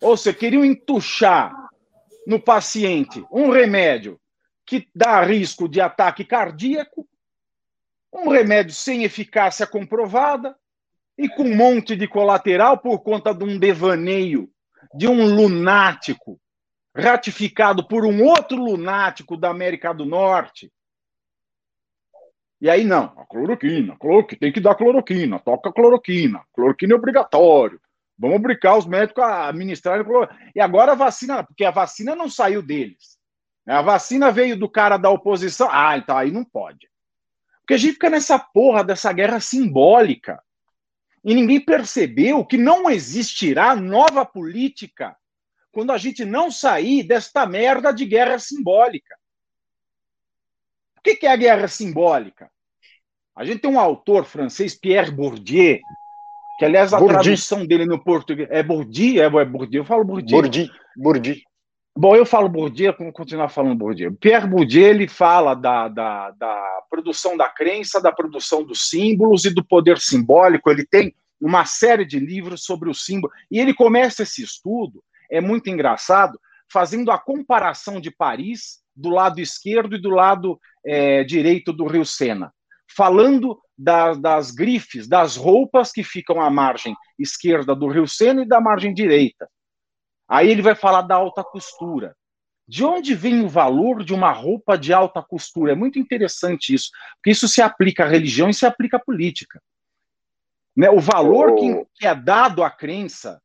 [0.00, 1.54] Ou seja, queriam entuchar
[2.26, 4.18] no paciente um remédio
[4.64, 7.06] que dá risco de ataque cardíaco,
[8.10, 10.56] um remédio sem eficácia comprovada,
[11.16, 14.48] e com um monte de colateral por conta de um devaneio
[14.94, 16.40] de um lunático
[16.94, 20.70] ratificado por um outro lunático da América do Norte.
[22.60, 27.80] E aí não, a cloroquina, cloroquina, tem que dar cloroquina, toca cloroquina, cloroquina é obrigatório.
[28.16, 30.52] Vamos obrigar os médicos a administrarem cloroquina.
[30.54, 33.18] E agora a vacina, porque a vacina não saiu deles.
[33.66, 35.68] A vacina veio do cara da oposição.
[35.70, 36.88] Ah, então aí não pode.
[37.60, 40.40] Porque a gente fica nessa porra dessa guerra simbólica
[41.24, 45.16] e ninguém percebeu que não existirá nova política
[45.70, 49.16] quando a gente não sair desta merda de guerra simbólica.
[50.98, 52.50] O que é a guerra simbólica?
[53.34, 55.80] A gente tem um autor francês, Pierre Bourdieu,
[56.58, 57.22] que aliás a Bourdieu.
[57.22, 60.38] tradução dele no português é Bourdieu, é, é Bourdieu, eu falo Bourdieu.
[60.38, 61.36] Bourdieu, Bourdieu.
[61.96, 64.14] Bom, eu falo Bourdieu, vamos continuar falando Bourdieu.
[64.14, 69.50] Pierre Bourdieu, ele fala da, da, da produção da crença, da produção dos símbolos e
[69.50, 74.22] do poder simbólico, ele tem uma série de livros sobre o símbolo, e ele começa
[74.22, 76.40] esse estudo, é muito engraçado,
[76.72, 82.06] fazendo a comparação de Paris do lado esquerdo e do lado é, direito do Rio
[82.06, 82.52] Sena
[82.94, 88.48] falando da, das grifes, das roupas que ficam à margem esquerda do Rio Sena e
[88.48, 89.48] da margem direita.
[90.32, 92.16] Aí ele vai falar da alta costura.
[92.66, 95.72] De onde vem o valor de uma roupa de alta costura?
[95.72, 99.62] É muito interessante isso, porque isso se aplica à religião e se aplica à política.
[100.74, 100.88] Né?
[100.88, 103.42] O valor que, que é dado à crença.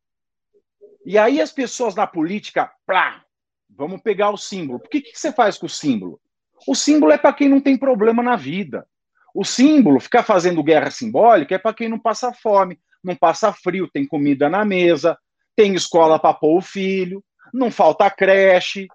[1.06, 3.22] E aí as pessoas na política, plá,
[3.70, 4.80] vamos pegar o símbolo.
[4.80, 6.22] Por que, que você faz com o símbolo?
[6.66, 8.88] O símbolo é para quem não tem problema na vida.
[9.36, 13.90] O símbolo, ficar fazendo guerra simbólica, é para quem não passa fome, não passa frio,
[13.90, 15.18] tem comida na mesa,
[15.58, 18.88] tem escola para pôr o filho, não falta creche.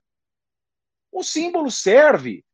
[1.11, 2.45] O símbolo serve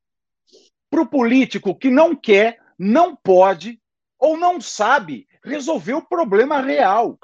[0.90, 3.78] para o político que não quer, não pode
[4.18, 7.18] ou não sabe resolver o problema real.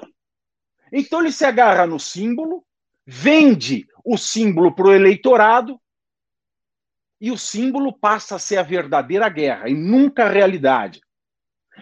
[0.93, 2.63] Então ele se agarra no símbolo,
[3.03, 5.81] vende o símbolo para o eleitorado
[7.19, 11.01] e o símbolo passa a ser a verdadeira guerra e nunca a realidade.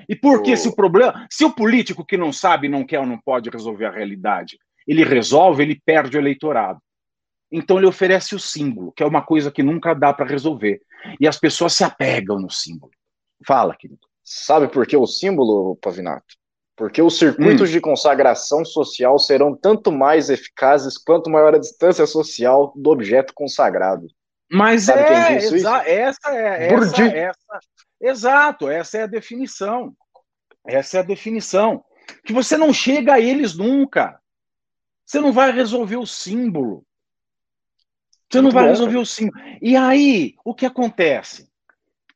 [0.08, 0.58] E por que oh.
[0.58, 3.86] se o problema, se o político que não sabe, não quer ou não pode resolver
[3.86, 6.80] a realidade, ele resolve, ele perde o eleitorado.
[7.52, 10.82] Então ele oferece o símbolo, que é uma coisa que nunca dá para resolver.
[11.20, 12.92] E as pessoas se apegam no símbolo.
[13.46, 14.02] Fala, querido.
[14.24, 16.36] Sabe por que o símbolo, Pavinato?
[16.76, 17.74] Porque os circuitos hum.
[17.74, 24.08] de consagração social serão tanto mais eficazes quanto maior a distância social do objeto consagrado.
[24.52, 27.60] Mas Sabe é, exa essa é essa, essa,
[28.02, 29.94] exato, essa é a definição.
[30.66, 31.84] Essa é a definição.
[32.26, 34.20] Que você não chega a eles nunca.
[35.14, 36.84] Você não vai resolver o símbolo.
[38.28, 39.04] Você não Muito vai bom, resolver cara.
[39.04, 39.44] o símbolo.
[39.62, 41.48] E aí, o que acontece?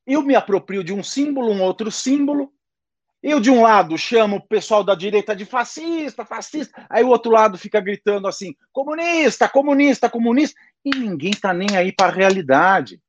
[0.03, 2.51] Eu me aproprio de um símbolo, um outro símbolo.
[3.21, 6.87] Eu, de um lado, chamo o pessoal da direita de fascista, fascista.
[6.89, 11.91] Aí o outro lado fica gritando assim: comunista, comunista, comunista e ninguém está nem aí
[11.91, 12.99] para a realidade.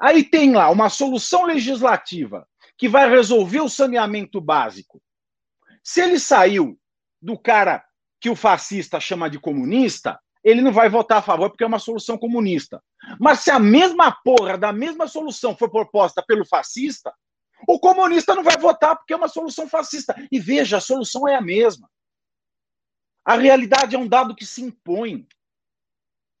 [0.00, 4.98] Aí tem lá uma solução legislativa que vai resolver o saneamento básico.
[5.84, 6.80] Se ele saiu
[7.20, 7.84] do cara
[8.20, 11.78] que o fascista chama de comunista, ele não vai votar a favor porque é uma
[11.78, 12.82] solução comunista.
[13.20, 17.12] Mas se a mesma porra da mesma solução for proposta pelo fascista,
[17.66, 20.14] o comunista não vai votar porque é uma solução fascista.
[20.30, 21.90] E veja, a solução é a mesma.
[23.24, 25.26] A realidade é um dado que se impõe.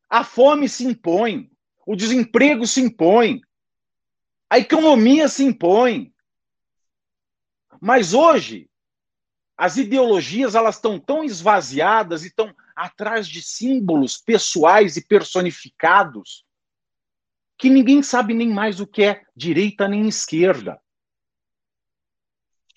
[0.08, 1.50] A fome se impõe,
[1.86, 3.42] o desemprego se impõe,
[4.48, 6.14] a economia se impõe.
[7.78, 8.67] Mas hoje,
[9.58, 16.46] as ideologias elas estão tão esvaziadas e estão atrás de símbolos pessoais e personificados
[17.58, 20.80] que ninguém sabe nem mais o que é direita nem esquerda.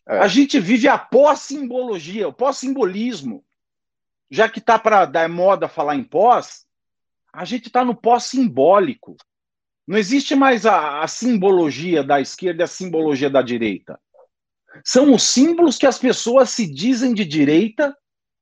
[0.07, 0.17] É.
[0.17, 3.45] A gente vive a pós-simbologia, o pós-simbolismo.
[4.29, 6.65] Já que está para dar moda falar em pós,
[7.31, 9.15] a gente está no pós-simbólico.
[9.85, 13.99] Não existe mais a, a, simbologia da esquerda e a simbologia da direita.
[14.85, 17.95] São os símbolos que as pessoas se dizem de direita,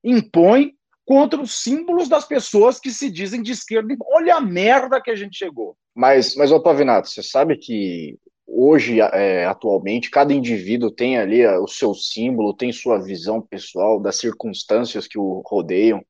[0.03, 0.73] impõem
[1.05, 3.95] contra os símbolos das pessoas que se dizem de esquerda.
[4.11, 5.75] Olha a merda que a gente chegou.
[5.95, 11.67] Mas, mas ô Pavinato, você sabe que hoje, é, atualmente, cada indivíduo tem ali o
[11.67, 16.03] seu símbolo, tem sua visão pessoal das circunstâncias que o rodeiam.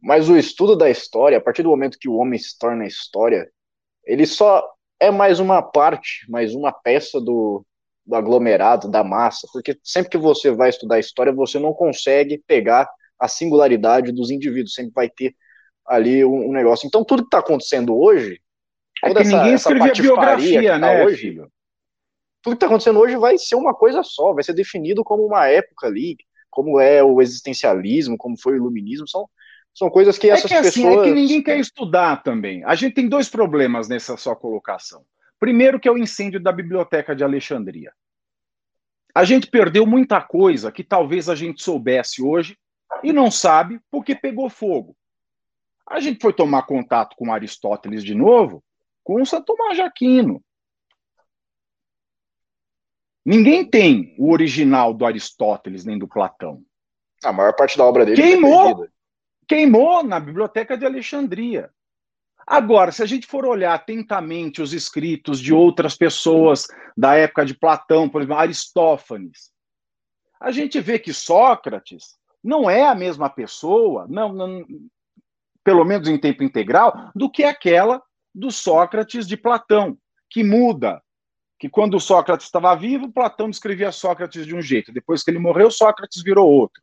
[0.00, 3.48] Mas o estudo da história, a partir do momento que o homem se torna história,
[4.04, 4.66] ele só
[4.98, 7.64] é mais uma parte, mais uma peça do,
[8.04, 12.88] do aglomerado, da massa, porque sempre que você vai estudar história, você não consegue pegar
[13.18, 15.34] a singularidade dos indivíduos, sempre vai ter
[15.86, 16.86] ali um, um negócio.
[16.86, 18.40] Então, tudo que está acontecendo hoje,
[19.02, 21.52] é toda é que essa, ninguém escrevia biografia, tá né, hoje, filho?
[22.42, 25.46] Tudo que está acontecendo hoje vai ser uma coisa só, vai ser definido como uma
[25.46, 26.16] época ali,
[26.50, 29.28] como é o existencialismo, como foi o iluminismo, são
[29.74, 31.06] são coisas que essas é que, assim, pessoas.
[31.06, 32.62] É que ninguém quer estudar também.
[32.64, 35.02] A gente tem dois problemas nessa sua colocação.
[35.42, 37.92] Primeiro, que é o incêndio da Biblioteca de Alexandria.
[39.12, 42.56] A gente perdeu muita coisa que talvez a gente soubesse hoje
[43.02, 44.96] e não sabe porque pegou fogo.
[45.84, 48.62] A gente foi tomar contato com Aristóteles de novo
[49.02, 50.40] com o Santo Tomás de Aquino.
[53.26, 56.62] Ninguém tem o original do Aristóteles nem do Platão.
[57.24, 58.86] A maior parte da obra dele queimou,
[59.48, 61.68] queimou na biblioteca de Alexandria.
[62.46, 67.54] Agora, se a gente for olhar atentamente os escritos de outras pessoas da época de
[67.54, 69.50] Platão, por exemplo, Aristófanes,
[70.40, 74.66] a gente vê que Sócrates não é a mesma pessoa, não, não,
[75.62, 78.02] pelo menos em tempo integral, do que aquela
[78.34, 79.96] do Sócrates de Platão,
[80.28, 81.00] que muda.
[81.58, 84.92] Que quando Sócrates estava vivo, Platão descrevia Sócrates de um jeito.
[84.92, 86.82] Depois que ele morreu, Sócrates virou outro.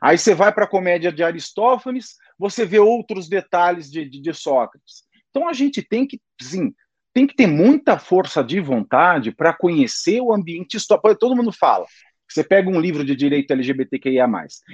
[0.00, 4.34] Aí você vai para a comédia de Aristófanes, você vê outros detalhes de, de, de
[4.34, 5.04] Sócrates.
[5.30, 6.72] Então a gente tem que, sim,
[7.12, 11.14] tem que ter muita força de vontade para conhecer o ambiente histórico.
[11.16, 11.86] Todo mundo fala.
[12.28, 14.26] Você pega um livro de direito LGBTQIA,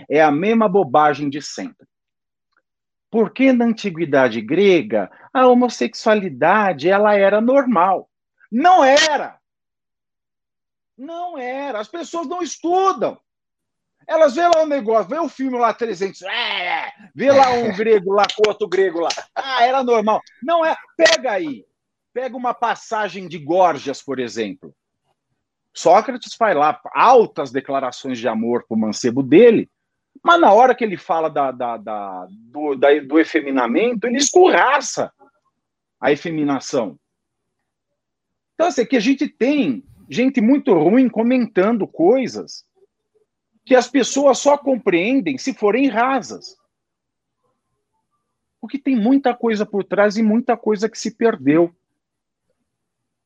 [0.09, 1.87] é a mesma bobagem de sempre.
[3.11, 8.09] Porque na antiguidade grega, a homossexualidade ela era normal.
[8.51, 9.39] Não era.
[10.97, 11.81] Não era.
[11.81, 13.21] As pessoas não estudam.
[14.11, 17.73] Elas vê lá um negócio, vê o um filme lá 300, é, vê lá um
[17.73, 19.09] grego lá com outro grego lá.
[19.37, 20.21] Ah, era normal.
[20.43, 20.77] Não é.
[20.97, 21.65] Pega aí.
[22.13, 24.75] Pega uma passagem de Gorgias, por exemplo.
[25.73, 29.71] Sócrates faz lá altas declarações de amor para o mancebo dele,
[30.21, 35.13] mas na hora que ele fala da, da, da, do, da, do efeminamento, ele escorraça
[36.01, 36.99] a efeminação.
[38.55, 42.69] Então, assim, que a gente tem gente muito ruim comentando coisas
[43.71, 46.57] que as pessoas só compreendem se forem rasas.
[48.61, 51.73] Porque tem muita coisa por trás e muita coisa que se perdeu.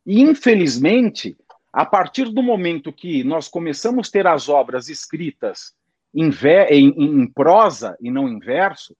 [0.04, 1.34] E, infelizmente,
[1.72, 5.74] a partir do momento que nós começamos a ter as obras escritas
[6.12, 6.28] em,
[6.68, 6.88] em,
[7.22, 8.94] em prosa e não em verso,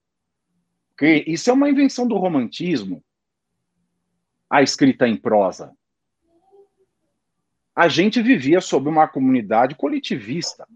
[0.97, 3.03] que isso é uma invenção do romantismo,
[4.49, 5.71] a escrita em prosa.
[7.75, 10.67] A gente vivia sob uma comunidade coletivista.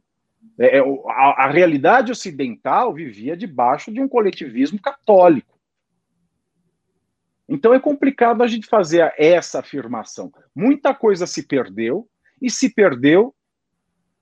[0.59, 5.57] É, é a, a realidade ocidental vivia debaixo de um coletivismo católico.
[7.47, 10.31] Então é complicado a gente fazer essa afirmação.
[10.55, 12.07] Muita coisa se perdeu,
[12.41, 13.33] e se perdeu,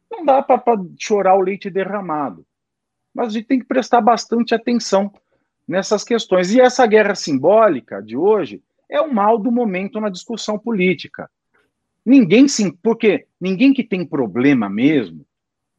[0.09, 0.61] não dá para
[0.97, 2.45] chorar o leite derramado.
[3.13, 5.11] Mas a gente tem que prestar bastante atenção
[5.67, 6.51] nessas questões.
[6.53, 11.29] E essa guerra simbólica de hoje é o mal do momento na discussão política.
[12.05, 15.26] Ninguém sim, porque ninguém que tem problema mesmo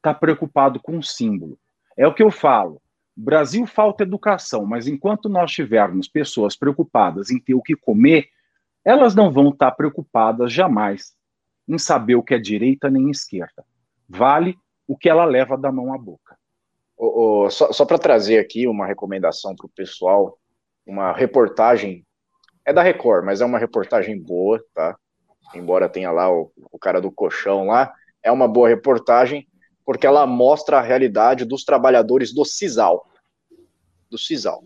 [0.09, 1.59] está preocupado com o símbolo.
[1.97, 2.81] É o que eu falo.
[3.15, 8.29] Brasil falta educação, mas enquanto nós tivermos pessoas preocupadas em ter o que comer,
[8.85, 11.13] elas não vão estar preocupadas jamais
[11.69, 13.65] em saber o que é direita nem esquerda.
[14.09, 16.39] Vale o que ela leva da mão à boca.
[16.97, 20.39] Oh, oh, só, só para trazer aqui uma recomendação para o pessoal,
[20.87, 22.07] uma reportagem,
[22.65, 24.97] é da Record, mas é uma reportagem boa, tá?
[25.55, 27.93] Embora tenha lá o, o cara do colchão lá,
[28.23, 29.47] é uma boa reportagem
[29.89, 33.11] porque ela mostra a realidade dos trabalhadores do CISAL.
[34.11, 34.63] Do CISAL.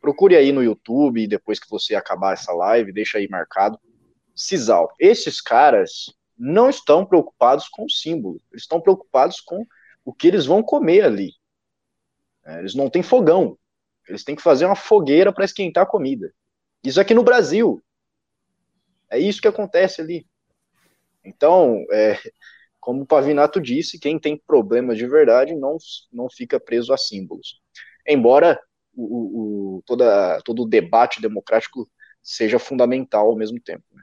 [0.00, 3.78] Procure aí no YouTube, depois que você acabar essa live, deixa aí marcado.
[4.34, 4.92] CISAL.
[4.98, 9.64] Esses caras não estão preocupados com o símbolo, eles estão preocupados com
[10.04, 11.34] o que eles vão comer ali.
[12.44, 13.56] É, eles não têm fogão,
[14.08, 16.34] eles têm que fazer uma fogueira para esquentar a comida.
[16.82, 17.80] Isso aqui no Brasil.
[19.08, 20.26] É isso que acontece ali.
[21.24, 22.18] Então, é,
[22.84, 25.78] como o Pavinato disse, quem tem problemas de verdade não,
[26.12, 27.58] não fica preso a símbolos.
[28.06, 28.60] Embora
[28.94, 31.88] o, o, toda, todo o debate democrático
[32.22, 33.84] seja fundamental ao mesmo tempo.
[33.90, 34.02] Né?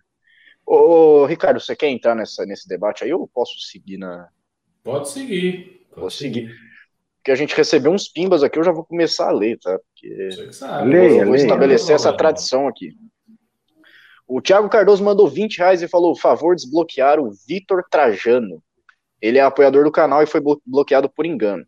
[0.66, 4.28] Ô, Ricardo, você quer entrar nessa, nesse debate aí ou posso seguir na.
[4.84, 5.86] Pode seguir.
[5.90, 6.48] Pode vou seguir.
[6.48, 6.56] seguir.
[7.18, 9.78] Porque a gente recebeu uns pimbas aqui, eu já vou começar a ler, tá?
[9.78, 12.96] Porque leia, vou leia, estabelecer essa tradição aqui.
[14.28, 18.64] O Thiago Cardoso mandou 20 reais e falou: favor desbloquear o Vitor Trajano.
[19.22, 21.66] Ele é apoiador do canal e foi bloqueado por engano.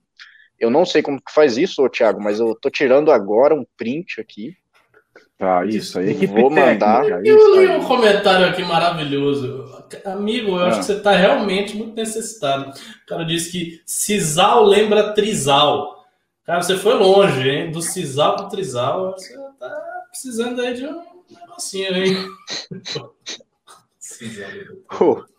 [0.60, 4.22] Eu não sei como que faz isso, Thiago, mas eu tô tirando agora um print
[4.22, 4.56] aqui.
[5.38, 6.26] Tá, isso aí.
[6.26, 7.06] Vou mandar.
[7.06, 9.66] Eu, eu li um comentário aqui maravilhoso.
[10.06, 10.68] Amigo, eu ah.
[10.68, 12.70] acho que você está realmente muito necessitado.
[12.70, 16.06] O cara disse que Cisal lembra Trisal.
[16.46, 17.72] Cara, você foi longe, hein?
[17.72, 22.16] Do Cisal para Trisal, você tá precisando aí de um negocinho aí.
[24.00, 24.50] Cisal.
[25.02, 25.33] Oh.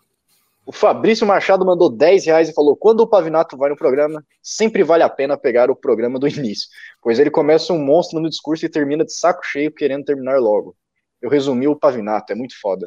[0.67, 4.83] O Fabrício Machado mandou 10 reais e falou: quando o Pavinato vai no programa, sempre
[4.83, 6.69] vale a pena pegar o programa do início,
[7.03, 10.75] pois ele começa um monstro no discurso e termina de saco cheio querendo terminar logo.
[11.21, 12.87] Eu resumi o Pavinato, é muito foda.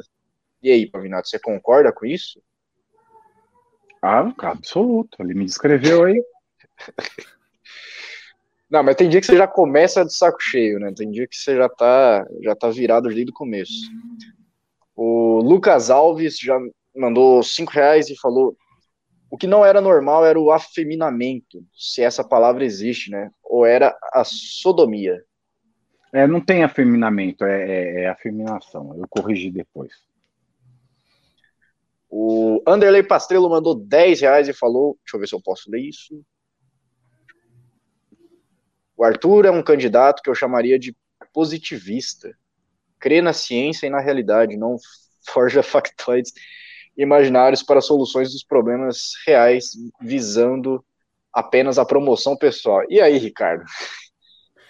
[0.62, 2.40] E aí, Pavinato, você concorda com isso?
[4.02, 5.20] Ah, absoluto.
[5.20, 6.22] Ele me descreveu aí.
[8.70, 10.92] Não, mas tem dia que você já começa de saco cheio, né?
[10.94, 13.90] Tem dia que você já tá, já tá virado desde o começo.
[14.94, 16.58] O Lucas Alves já
[16.98, 18.56] mandou cinco reais e falou
[19.30, 23.30] o que não era normal era o afeminamento, se essa palavra existe, né?
[23.42, 25.22] Ou era a sodomia.
[26.12, 28.96] É, não tem afeminamento, é, é, é afeminação.
[28.96, 29.92] Eu corrigi depois.
[32.08, 35.80] O Anderley Pastrello mandou 10 reais e falou: Deixa eu ver se eu posso ler
[35.80, 36.24] isso.
[38.96, 40.96] O Arthur é um candidato que eu chamaria de
[41.34, 42.34] positivista.
[42.98, 44.76] Crê na ciência e na realidade, não
[45.26, 46.32] forja factoides
[46.98, 49.70] imaginários para soluções dos problemas reais,
[50.00, 50.84] visando
[51.32, 52.82] apenas a promoção pessoal.
[52.90, 53.64] E aí, Ricardo?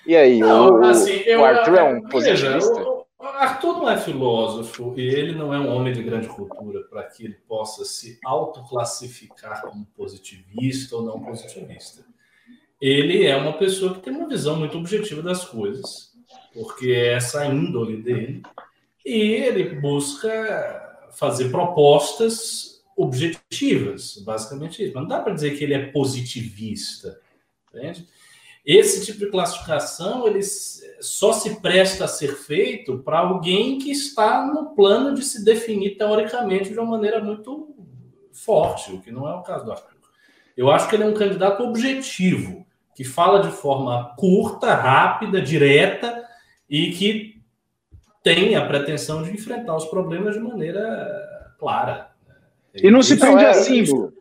[0.07, 2.83] E aí, não, o, assim, o Arthur é um positivista?
[2.83, 7.03] O, Arthur não é filósofo e ele não é um homem de grande cultura para
[7.05, 12.05] que ele possa se autoclassificar como positivista ou não positivista.
[12.81, 16.12] Ele é uma pessoa que tem uma visão muito objetiva das coisas,
[16.55, 18.43] porque é essa índole dele,
[19.05, 20.88] e ele busca
[21.18, 24.92] fazer propostas objetivas, basicamente isso.
[24.94, 27.20] Mas não dá para dizer que ele é positivista,
[27.68, 28.06] entende?
[28.64, 34.46] Esse tipo de classificação ele só se presta a ser feito para alguém que está
[34.46, 37.74] no plano de se definir teoricamente de uma maneira muito
[38.32, 39.96] forte, o que não é o caso do Arthur.
[40.56, 46.24] Eu acho que ele é um candidato objetivo, que fala de forma curta, rápida, direta
[46.68, 47.38] e que
[48.29, 50.85] tem a pretensão de enfrentar os problemas de maneira
[51.59, 52.11] clara.
[52.74, 54.12] E não se prende a símbolo.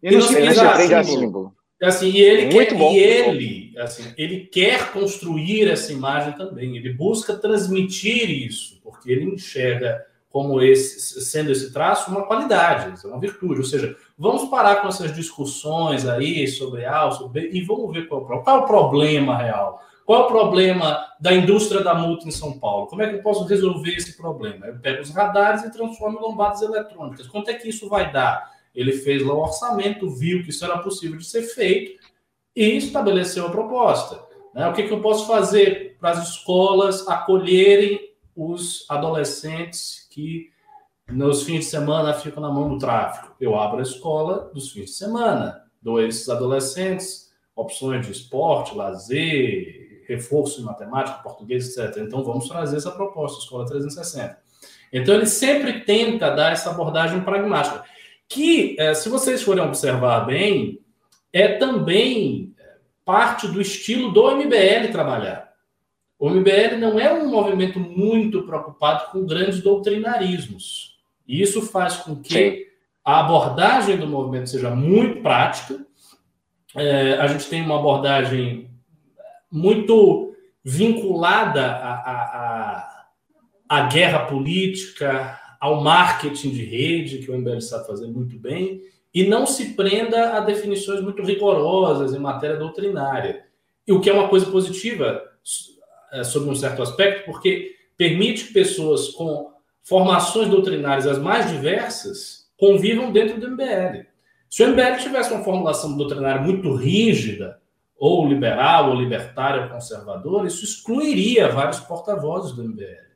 [0.00, 1.52] E não, se prende a símbolo.
[1.82, 2.92] Assim, e ele Muito quer, bom.
[2.92, 6.76] e ele, assim, ele quer construir essa imagem também.
[6.76, 13.18] Ele busca transmitir isso, porque ele enxerga como esse, sendo esse traço uma qualidade, uma
[13.18, 13.58] virtude.
[13.58, 18.06] Ou seja, vamos parar com essas discussões aí sobre A, sobre B, e vamos ver
[18.06, 19.80] qual, é qual é o problema real.
[20.08, 22.86] Qual é o problema da indústria da multa em São Paulo?
[22.86, 24.64] Como é que eu posso resolver esse problema?
[24.64, 27.26] Eu pego os radares e transformo em lombadas eletrônicas.
[27.26, 28.50] Quanto é que isso vai dar?
[28.74, 32.00] Ele fez lá o orçamento, viu que isso era possível de ser feito
[32.56, 34.18] e estabeleceu a proposta.
[34.54, 34.66] Né?
[34.66, 38.00] O que, que eu posso fazer para as escolas acolherem
[38.34, 40.48] os adolescentes que
[41.06, 43.36] nos fins de semana ficam na mão do tráfico?
[43.38, 48.74] Eu abro a escola dos fins de semana, dou a esses adolescentes opções de esporte,
[48.74, 49.77] lazer,
[50.08, 52.02] reforço em matemática, português, etc.
[52.02, 54.38] Então vamos trazer essa proposta, Escola 360.
[54.92, 57.84] Então ele sempre tenta dar essa abordagem pragmática
[58.28, 60.80] que, é, se vocês forem observar bem,
[61.32, 62.54] é também
[63.04, 65.48] parte do estilo do MBL trabalhar.
[66.18, 70.98] O MBL não é um movimento muito preocupado com grandes doutrinarismos.
[71.26, 72.66] E isso faz com que
[73.04, 75.86] a abordagem do movimento seja muito prática.
[76.76, 78.67] É, a gente tem uma abordagem
[79.50, 80.34] muito
[80.64, 83.06] vinculada à,
[83.68, 88.82] à guerra política, ao marketing de rede, que o MBL sabe fazer muito bem,
[89.12, 93.44] e não se prenda a definições muito rigorosas em matéria doutrinária.
[93.86, 95.22] E o que é uma coisa positiva
[96.12, 99.50] é, sob um certo aspecto, porque permite que pessoas com
[99.82, 104.06] formações doutrinárias as mais diversas convivam dentro do MBL.
[104.50, 107.60] Se o MBL tivesse uma formulação doutrinária muito rígida,
[107.98, 113.08] ou liberal, ou libertária, ou conservadora, isso excluiria vários porta-vozes do MBL.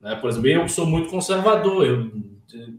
[0.00, 0.14] Né?
[0.16, 2.12] Por exemplo, eu sou muito conservador, eu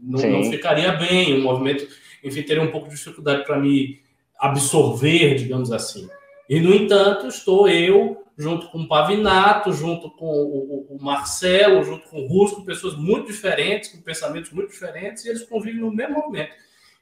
[0.02, 1.86] não, não ficaria bem, o movimento,
[2.22, 4.00] enfim, teria um pouco de dificuldade para me
[4.38, 6.08] absorver, digamos assim.
[6.48, 12.08] E, no entanto, estou eu, junto com o Pavinato, junto com o, o Marcelo, junto
[12.08, 16.14] com o Rusco, pessoas muito diferentes, com pensamentos muito diferentes, e eles convivem no mesmo
[16.14, 16.52] movimento.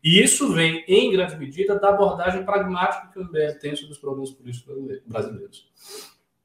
[0.03, 3.99] E isso vem, em grande medida, da abordagem pragmática que o MBL tem sobre os
[3.99, 4.75] problemas políticos
[5.07, 5.71] brasileiros.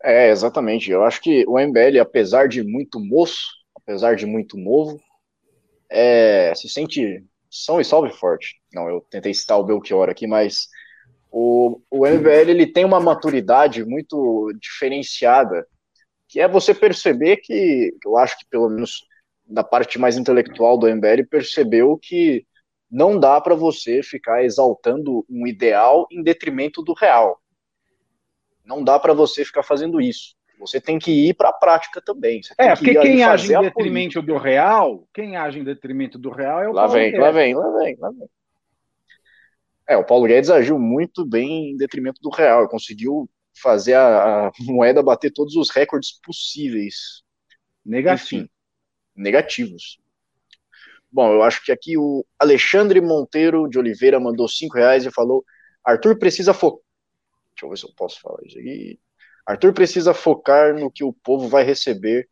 [0.04, 0.92] É, exatamente.
[0.92, 5.00] Eu acho que o MBL, apesar de muito moço, apesar de muito novo,
[5.90, 8.60] é, se sente são e salve forte.
[8.74, 10.68] Não, eu tentei citar o Belchior aqui, mas
[11.32, 15.66] o, o MBL ele tem uma maturidade muito diferenciada,
[16.28, 19.06] que é você perceber que, eu acho que pelo menos
[19.46, 22.46] da parte mais intelectual do MBL, percebeu que
[22.94, 27.42] não dá para você ficar exaltando um ideal em detrimento do real.
[28.64, 30.36] Não dá para você ficar fazendo isso.
[30.60, 32.40] Você tem que ir para a prática também.
[32.56, 36.70] é, porque quem age em detrimento do real, quem age em detrimento do real é
[36.70, 37.20] o lá Paulo vem, Guedes.
[37.20, 38.30] Lá vem, lá vem, lá vem.
[39.90, 43.28] É, o Paulo Guedes agiu muito bem em detrimento do real, conseguiu
[43.60, 47.24] fazer a, a moeda bater todos os recordes possíveis.
[47.84, 48.44] Negativo.
[48.44, 48.50] Enfim,
[49.16, 49.98] negativos.
[51.14, 55.46] Bom, eu acho que aqui o Alexandre Monteiro de Oliveira mandou cinco reais e falou:
[55.86, 56.82] Arthur precisa focar.
[57.52, 59.00] Deixa eu ver se eu posso falar isso aqui.
[59.46, 62.28] Arthur precisa focar no que o povo vai receber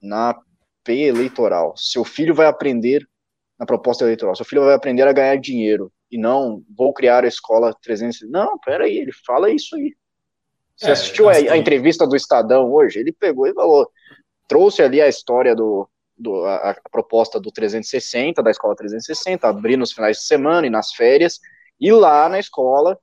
[0.00, 0.34] na
[0.82, 1.76] P eleitoral.
[1.76, 3.06] Seu filho vai aprender
[3.58, 4.34] na proposta eleitoral.
[4.34, 8.22] Seu filho vai aprender a ganhar dinheiro e não vou criar a escola 300.
[8.30, 9.94] Não, peraí, ele fala isso aí.
[10.76, 13.00] Você é, assistiu a, a, entrevista do Estadão hoje?
[13.00, 13.90] Ele pegou e falou,
[14.48, 19.76] trouxe ali a história do, do a, a, proposta do 360, da escola 360, abrir
[19.76, 21.40] nos finais de semana e nas férias,
[21.80, 22.98] e lá na escola,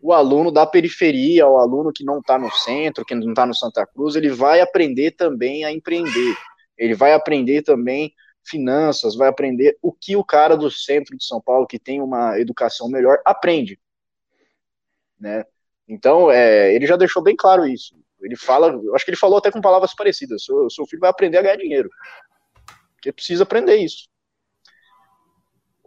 [0.00, 3.54] o aluno da periferia, o aluno que não está no centro, que não está no
[3.54, 6.36] Santa Cruz, ele vai aprender também a empreender.
[6.76, 11.40] Ele vai aprender também finanças, vai aprender o que o cara do centro de São
[11.40, 13.78] Paulo, que tem uma educação melhor, aprende.
[15.18, 15.44] Né?
[15.86, 17.94] Então, é, ele já deixou bem claro isso.
[18.22, 21.38] Ele fala, acho que ele falou até com palavras parecidas: seu, seu filho vai aprender
[21.38, 21.90] a ganhar dinheiro.
[23.00, 24.08] Porque precisa aprender isso.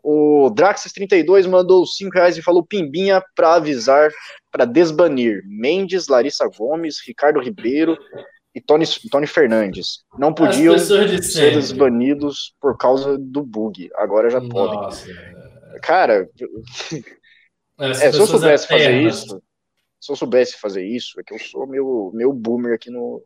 [0.04, 4.12] O Draxis32 mandou 5 reais e falou pimbinha para avisar,
[4.52, 7.98] para desbanir Mendes, Larissa Gomes, Ricardo Ribeiro
[8.54, 10.04] e Tony, Tony Fernandes.
[10.18, 13.90] Não podiam de ser desbanidos por causa do bug.
[13.96, 15.16] Agora já Nossa, podem.
[15.76, 15.80] É.
[15.80, 16.30] Cara,
[17.80, 19.42] é, se eu soubesse fazer isso,
[20.02, 23.24] se eu soubesse fazer isso, é que eu sou meu, meu boomer aqui no,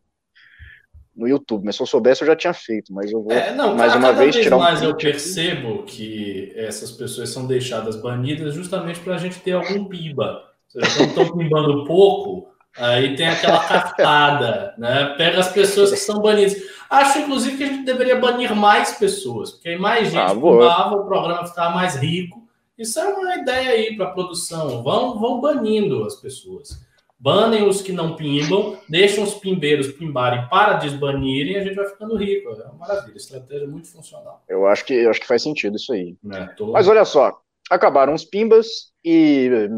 [1.18, 3.74] no YouTube, mas se eu soubesse eu já tinha feito, mas eu vou é, não,
[3.74, 8.54] mais uma vez, vez tirar um mais eu percebo que essas pessoas são deixadas banidas
[8.54, 10.44] justamente para a gente ter algum piba.
[10.72, 15.14] Quando estão pimbando pouco, aí tem aquela cartada, né?
[15.18, 16.56] Pega as pessoas que são banidas.
[16.88, 20.94] Acho, inclusive, que a gente deveria banir mais pessoas, porque aí mais gente ah, pimbava,
[20.94, 22.46] o programa ficava mais rico.
[22.78, 24.84] Isso é uma ideia aí para a produção.
[24.84, 26.86] Vão, vão banindo as pessoas
[27.18, 31.88] banem os que não pimbam, deixam os pimbeiros pimbarem para desbanirem e a gente vai
[31.88, 32.50] ficando rico.
[32.50, 34.42] É uma maravilha, estratégia muito funcional.
[34.48, 36.16] Eu acho que, eu acho que faz sentido isso aí.
[36.32, 36.72] É, tô...
[36.72, 37.36] Mas olha só,
[37.68, 39.68] acabaram os pimbas e,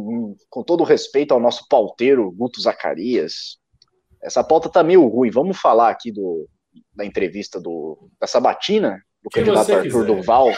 [0.48, 3.58] com todo respeito ao nosso pauteiro Guto Zacarias,
[4.22, 5.30] essa pauta tá meio ruim.
[5.30, 6.46] Vamos falar aqui do,
[6.94, 10.04] da entrevista do, da Sabatina, do que candidato Arthur quiser.
[10.04, 10.48] Duval.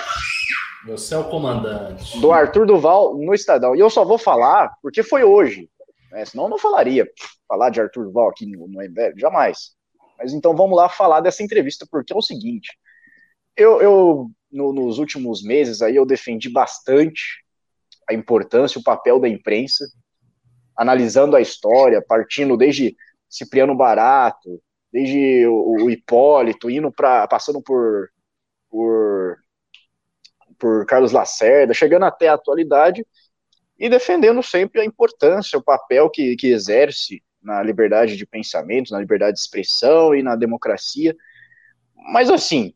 [0.86, 2.20] Você é o comandante.
[2.20, 3.76] Do Arthur Duval no Estadão.
[3.76, 5.68] E eu só vou falar porque foi hoje.
[6.12, 6.24] Né?
[6.26, 7.10] Senão eu não falaria,
[7.48, 9.74] falar de Arthur Duval aqui no, no MBL, jamais.
[10.18, 12.78] Mas então vamos lá falar dessa entrevista, porque é o seguinte,
[13.56, 17.42] eu, eu no, nos últimos meses aí eu defendi bastante
[18.08, 19.86] a importância, o papel da imprensa,
[20.76, 22.94] analisando a história, partindo desde
[23.28, 28.10] Cipriano Barato, desde o, o Hipólito, indo para passando por,
[28.68, 29.38] por
[30.58, 33.04] por Carlos Lacerda, chegando até a atualidade,
[33.82, 39.00] e defendendo sempre a importância, o papel que, que exerce na liberdade de pensamento, na
[39.00, 41.16] liberdade de expressão e na democracia.
[42.12, 42.72] Mas assim,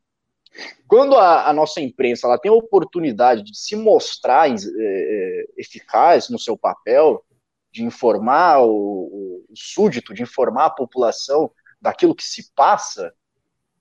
[0.88, 6.40] quando a, a nossa imprensa ela tem a oportunidade de se mostrar é, eficaz no
[6.40, 7.24] seu papel,
[7.70, 13.14] de informar o, o súdito, de informar a população daquilo que se passa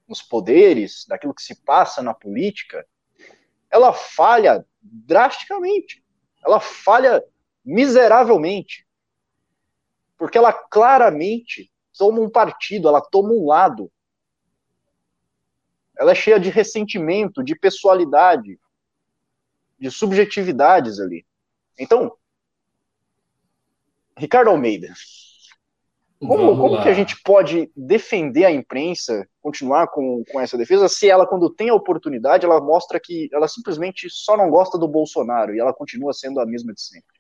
[0.08, 2.86] nos poderes, daquilo que se passa na política,
[3.72, 6.05] ela falha drasticamente
[6.46, 7.24] ela falha
[7.64, 8.86] miseravelmente.
[10.18, 13.92] Porque ela claramente toma um partido, ela toma um lado.
[15.98, 18.60] Ela é cheia de ressentimento, de pessoalidade,
[19.80, 21.26] de subjetividades ali.
[21.78, 22.16] Então,
[24.18, 24.94] Ricardo Almeida,
[26.28, 31.10] como, como que a gente pode defender a imprensa, continuar com, com essa defesa, se
[31.10, 35.54] ela, quando tem a oportunidade, ela mostra que ela simplesmente só não gosta do Bolsonaro
[35.54, 37.16] e ela continua sendo a mesma de sempre?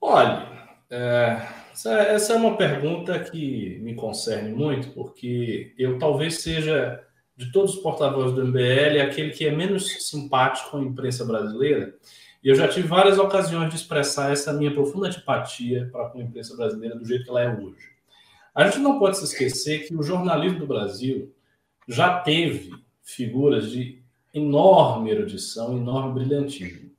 [0.00, 0.48] Olha,
[0.90, 7.00] é, essa é uma pergunta que me concerne muito, porque eu talvez seja,
[7.36, 11.94] de todos os porta-vozes do MBL, aquele que é menos simpático com a imprensa brasileira,
[12.42, 16.22] e eu já tive várias ocasiões de expressar essa minha profunda antipatia para com a
[16.22, 17.90] imprensa brasileira do jeito que ela é hoje.
[18.54, 21.34] A gente não pode se esquecer que o jornalismo do Brasil
[21.86, 22.70] já teve
[23.02, 26.90] figuras de enorme erudição, enorme brilhantismo.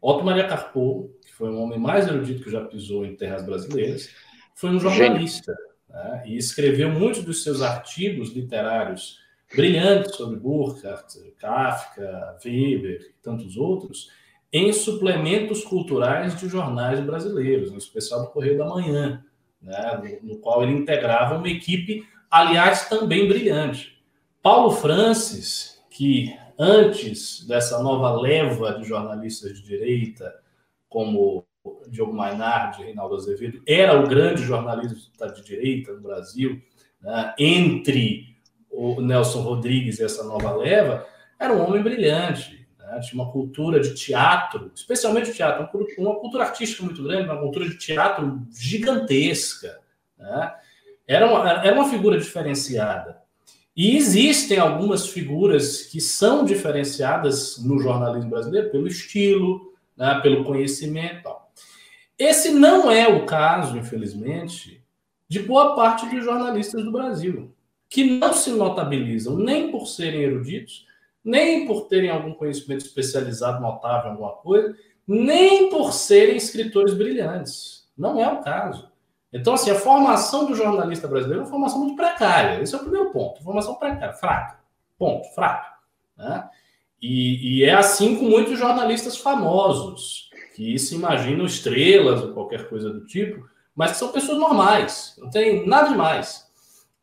[0.00, 4.10] Otto Maria Carpo, que foi um homem mais erudito que já pisou em terras brasileiras,
[4.54, 5.56] foi um jornalista
[5.88, 6.24] né?
[6.26, 9.18] e escreveu muitos dos seus artigos literários
[9.54, 14.10] brilhantes sobre Burkhardt, Kafka, Weber e tantos outros
[14.54, 19.20] em suplementos culturais de jornais brasileiros, no especial do Correio da Manhã,
[19.60, 24.00] né, no, qual ele integrava uma equipe, aliás, também brilhante.
[24.40, 30.32] Paulo Francis, que antes dessa nova leva de jornalistas de direita,
[30.88, 31.44] como
[31.88, 36.62] Diogo Mainardi Reinaldo Azevedo, era o grande jornalista de direita no Brasil,
[37.02, 38.36] né, entre
[38.70, 41.04] o Nelson Rodrigues e essa nova leva,
[41.40, 42.63] era um homem brilhante,
[43.14, 45.68] uma cultura de teatro, especialmente o teatro,
[45.98, 49.80] uma cultura artística muito grande, uma cultura de teatro gigantesca.
[50.18, 50.54] Né?
[51.06, 53.22] Era, uma, era uma figura diferenciada.
[53.76, 61.28] E existem algumas figuras que são diferenciadas no jornalismo brasileiro pelo estilo, né, pelo conhecimento.
[62.16, 64.80] Esse não é o caso, infelizmente,
[65.28, 67.52] de boa parte dos jornalistas do Brasil,
[67.88, 70.86] que não se notabilizam nem por serem eruditos,
[71.24, 77.88] nem por terem algum conhecimento especializado notável alguma coisa, nem por serem escritores brilhantes.
[77.96, 78.92] Não é o caso.
[79.32, 82.60] Então, assim, a formação do jornalista brasileiro é uma formação muito precária.
[82.62, 83.42] Esse é o primeiro ponto.
[83.42, 84.60] Formação precária, fraca.
[84.98, 85.74] Ponto, fraca.
[86.16, 86.48] Né?
[87.02, 92.90] E, e, é assim com muitos jornalistas famosos, que se imaginam estrelas ou qualquer coisa
[92.90, 93.44] do tipo,
[93.74, 96.44] mas que são pessoas normais, não tem nada demais.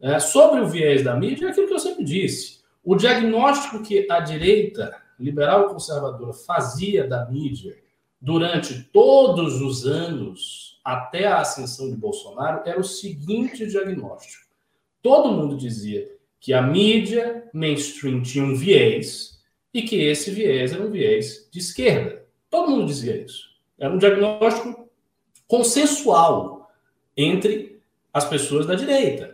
[0.01, 2.60] É, sobre o viés da mídia, é aquilo que eu sempre disse.
[2.83, 7.77] O diagnóstico que a direita liberal conservadora fazia da mídia
[8.19, 14.45] durante todos os anos até a ascensão de Bolsonaro era o seguinte diagnóstico.
[15.01, 16.07] Todo mundo dizia
[16.39, 19.39] que a mídia mainstream tinha um viés
[19.73, 22.25] e que esse viés era um viés de esquerda.
[22.49, 23.51] Todo mundo dizia isso.
[23.77, 24.89] Era um diagnóstico
[25.47, 26.71] consensual
[27.15, 27.79] entre
[28.13, 29.30] as pessoas da direita.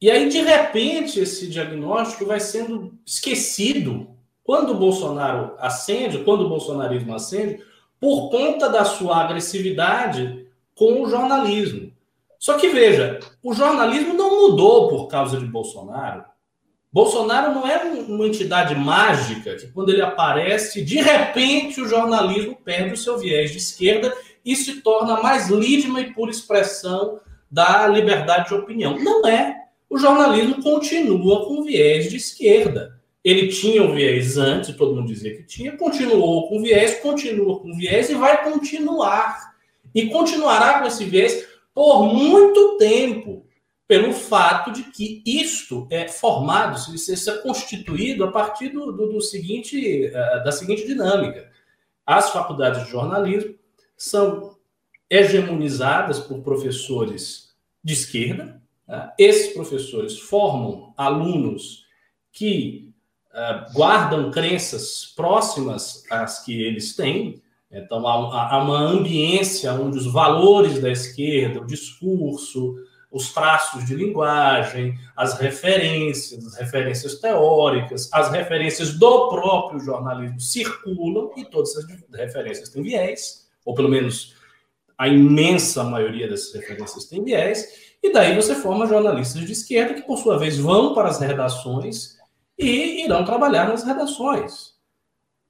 [0.00, 4.08] E aí, de repente, esse diagnóstico vai sendo esquecido
[4.44, 7.62] quando o Bolsonaro acende, quando o bolsonarismo acende,
[7.98, 11.90] por conta da sua agressividade com o jornalismo.
[12.38, 16.24] Só que veja, o jornalismo não mudou por causa de Bolsonaro.
[16.92, 22.94] Bolsonaro não é uma entidade mágica que, quando ele aparece, de repente o jornalismo perde
[22.94, 27.20] o seu viés de esquerda e se torna mais lídima e pura expressão
[27.50, 28.98] da liberdade de opinião.
[28.98, 29.65] Não é.
[29.96, 33.00] O jornalismo continua com viés de esquerda.
[33.24, 37.74] Ele tinha o viés antes, todo mundo dizia que tinha, continuou com viés, continua com
[37.74, 39.54] viés e vai continuar.
[39.94, 43.46] E continuará com esse viés por muito tempo
[43.88, 49.22] pelo fato de que isto é formado, isso é constituído a partir do, do, do
[49.22, 51.50] seguinte, uh, da seguinte dinâmica.
[52.04, 53.54] As faculdades de jornalismo
[53.96, 54.58] são
[55.08, 58.65] hegemonizadas por professores de esquerda.
[58.88, 61.84] Uh, esses professores formam alunos
[62.32, 62.92] que
[63.32, 67.42] uh, guardam crenças próximas às que eles têm.
[67.70, 72.76] Então, há, há uma ambiência onde os valores da esquerda, o discurso,
[73.10, 81.30] os traços de linguagem, as referências, as referências teóricas, as referências do próprio jornalismo circulam
[81.36, 84.34] e todas essas referências têm viés, ou pelo menos
[84.98, 90.02] a imensa maioria dessas referências tem viés, e daí você forma jornalistas de esquerda que,
[90.02, 92.16] por sua vez, vão para as redações
[92.56, 94.74] e irão trabalhar nas redações.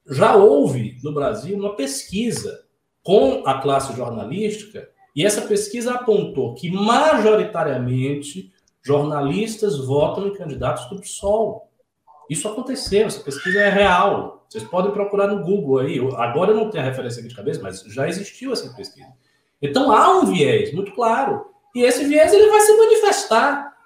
[0.09, 2.65] Já houve no Brasil uma pesquisa
[3.03, 8.51] com a classe jornalística e essa pesquisa apontou que, majoritariamente,
[8.83, 11.71] jornalistas votam em candidatos do PSOL.
[12.31, 14.47] Isso aconteceu, essa pesquisa é real.
[14.49, 15.99] Vocês podem procurar no Google aí.
[16.17, 19.13] Agora eu não tenho a referência aqui de cabeça, mas já existiu essa pesquisa.
[19.61, 21.56] Então há um viés muito claro.
[21.77, 23.77] E esse viés ele vai se manifestar.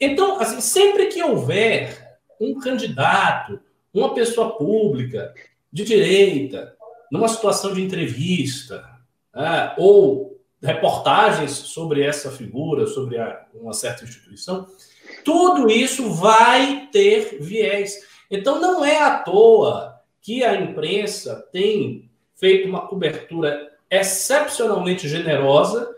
[0.00, 3.58] Então, assim, sempre que houver um candidato,
[3.92, 5.34] uma pessoa pública
[5.72, 6.76] de direita,
[7.10, 8.88] numa situação de entrevista,
[9.34, 14.68] né, ou reportagens sobre essa figura, sobre a, uma certa instituição,
[15.24, 17.98] tudo isso vai ter viés.
[18.30, 25.96] Então não é à toa que a imprensa tem feito uma cobertura excepcionalmente generosa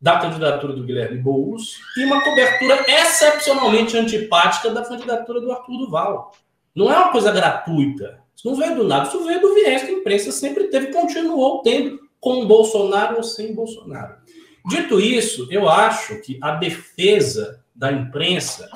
[0.00, 6.32] da candidatura do Guilherme Boulos e uma cobertura excepcionalmente antipática da candidatura do Arthur Duval.
[6.74, 8.20] Não é uma coisa gratuita.
[8.36, 11.60] Isso não veio do nada, isso veio do viés que a imprensa sempre teve, continuou
[11.62, 14.14] tendo com Bolsonaro ou sem Bolsonaro.
[14.68, 18.68] Dito isso, eu acho que a defesa da imprensa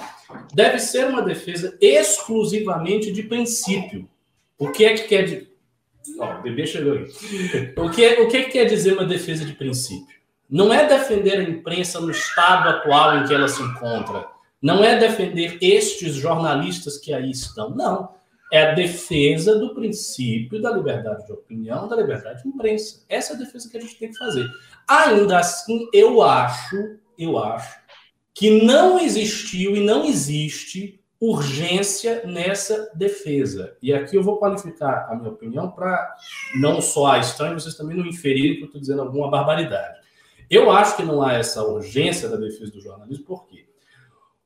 [0.52, 4.08] deve ser uma defesa exclusivamente de princípio.
[4.58, 5.52] O que é que quer dizer?
[6.18, 7.04] Ó, o bebê chegou aí.
[7.76, 10.16] O que, é, o que, é que quer dizer uma defesa de princípio?
[10.52, 14.26] Não é defender a imprensa no estado atual em que ela se encontra.
[14.60, 17.70] Não é defender estes jornalistas que aí estão.
[17.70, 18.10] Não
[18.52, 23.02] é a defesa do princípio da liberdade de opinião, da liberdade de imprensa.
[23.08, 24.46] Essa é a defesa que a gente tem que fazer.
[24.86, 27.80] Ainda assim, eu acho, eu acho
[28.34, 33.74] que não existiu e não existe urgência nessa defesa.
[33.80, 36.14] E aqui eu vou qualificar a minha opinião para
[36.56, 40.01] não só a estranho, vocês também não inferirem que eu estou dizendo alguma barbaridade.
[40.52, 43.64] Eu acho que não há essa urgência da defesa do jornalismo, por quê?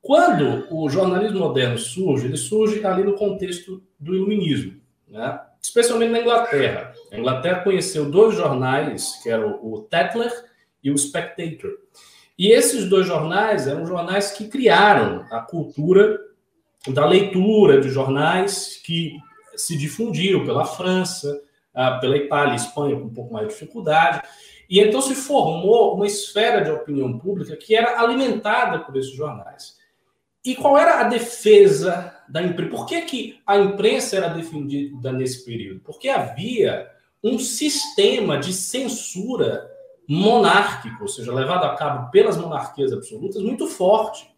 [0.01, 5.41] Quando o jornalismo moderno surge, ele surge ali no contexto do iluminismo, né?
[5.61, 6.95] especialmente na Inglaterra.
[7.11, 10.33] A Inglaterra conheceu dois jornais, que eram o Tatler
[10.81, 11.73] e o Spectator.
[12.39, 16.21] E esses dois jornais eram jornais que criaram a cultura
[16.87, 19.19] da leitura de jornais que
[19.57, 21.43] se difundiram pela França,
[21.75, 24.23] ah, pela Itália e Espanha com um pouco mais de dificuldade.
[24.69, 29.77] E então se formou uma esfera de opinião pública que era alimentada por esses jornais.
[30.45, 32.71] E qual era a defesa da imprensa?
[32.71, 35.81] Por que, que a imprensa era defendida nesse período?
[35.81, 36.91] Porque havia
[37.23, 39.69] um sistema de censura
[40.09, 44.31] monárquico, ou seja, levado a cabo pelas monarquias absolutas, muito forte,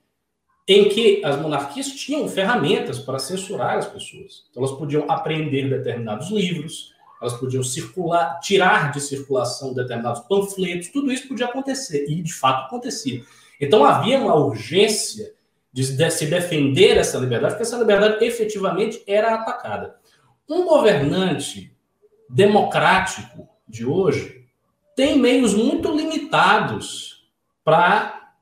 [0.67, 4.47] em que as monarquias tinham ferramentas para censurar as pessoas.
[4.51, 11.13] Então, elas podiam aprender determinados livros, elas podiam circular, tirar de circulação determinados panfletos, tudo
[11.13, 13.25] isso podia acontecer, e de fato acontecia.
[13.61, 15.35] Então, havia uma urgência
[15.73, 19.97] de se defender essa liberdade, porque essa liberdade efetivamente era atacada.
[20.49, 21.77] Um governante
[22.29, 24.47] democrático de hoje
[24.97, 27.29] tem meios muito limitados
[27.63, 28.33] para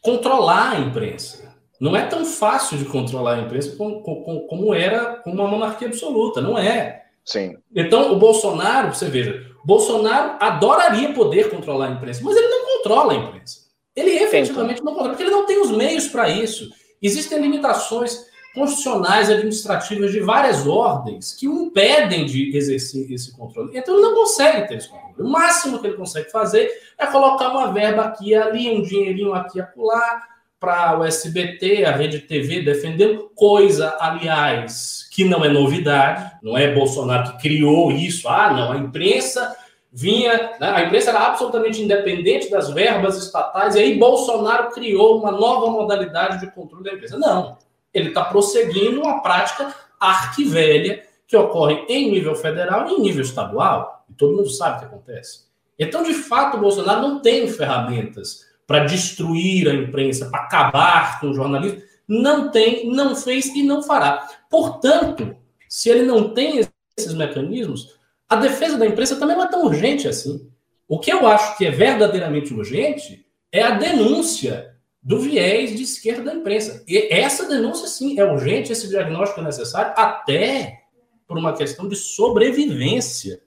[0.00, 1.54] controlar a imprensa.
[1.78, 5.88] Não é tão fácil de controlar a imprensa como, como, como era com uma monarquia
[5.88, 7.06] absoluta, não é.
[7.24, 7.56] Sim.
[7.74, 13.12] Então, o Bolsonaro, você veja, Bolsonaro adoraria poder controlar a imprensa, mas ele não controla
[13.12, 13.60] a imprensa.
[13.94, 16.70] Ele efetivamente não controla, porque ele não tem os meios para isso.
[17.02, 23.76] Existem limitações constitucionais e administrativas de várias ordens que o impedem de exercer esse controle.
[23.76, 25.28] Então ele não consegue ter esse controle.
[25.28, 26.68] O máximo que ele consegue fazer
[26.98, 30.22] é colocar uma verba aqui e ali, um dinheirinho aqui e acolá,
[30.58, 36.72] para o SBT, a Rede TV defendendo, coisa, aliás, que não é novidade, não é
[36.72, 39.56] Bolsonaro que criou isso, ah, não, a imprensa
[39.92, 45.32] vinha, né, a imprensa era absolutamente independente das verbas estatais, e aí Bolsonaro criou uma
[45.32, 47.18] nova modalidade de controle da imprensa.
[47.18, 47.58] Não,
[47.92, 54.04] ele está prosseguindo uma prática arquivelha que ocorre em nível federal e em nível estadual.
[54.08, 55.42] E todo mundo sabe o que acontece.
[55.78, 61.28] Então, de fato, o Bolsonaro não tem ferramentas para destruir a imprensa, para acabar com
[61.28, 61.82] o jornalismo.
[62.10, 64.28] Não tem, não fez e não fará.
[64.50, 65.36] Portanto,
[65.68, 66.66] se ele não tem
[66.98, 67.94] esses mecanismos,
[68.28, 70.50] a defesa da imprensa também não é tão urgente assim.
[70.88, 76.24] O que eu acho que é verdadeiramente urgente é a denúncia do viés de esquerda
[76.24, 76.82] da imprensa.
[76.86, 80.80] E essa denúncia, sim, é urgente, esse diagnóstico é necessário, até
[81.28, 83.40] por uma questão de sobrevivência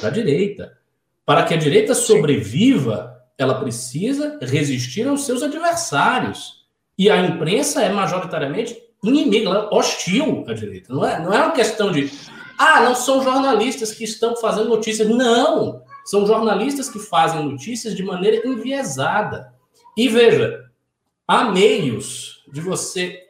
[0.00, 0.78] da direita.
[1.24, 6.55] Para que a direita sobreviva, ela precisa resistir aos seus adversários.
[6.98, 10.92] E a imprensa é majoritariamente inimiga, é hostil à direita.
[10.92, 12.10] Não é, não é uma questão de,
[12.58, 15.08] ah, não são jornalistas que estão fazendo notícias.
[15.08, 15.82] Não!
[16.04, 19.52] São jornalistas que fazem notícias de maneira enviesada.
[19.96, 20.64] E veja,
[21.26, 23.24] há meios de você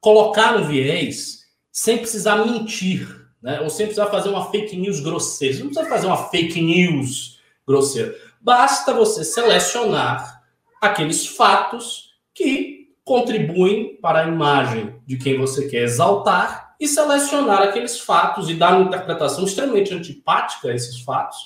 [0.00, 3.08] colocar um viés sem precisar mentir,
[3.42, 3.60] né?
[3.60, 5.54] ou sem precisar fazer uma fake news grosseira.
[5.54, 8.14] Você não precisa fazer uma fake news grosseira.
[8.40, 10.42] Basta você selecionar
[10.80, 12.71] aqueles fatos que
[13.04, 18.76] contribuem para a imagem de quem você quer exaltar e selecionar aqueles fatos e dar
[18.76, 21.38] uma interpretação extremamente antipática a esses fatos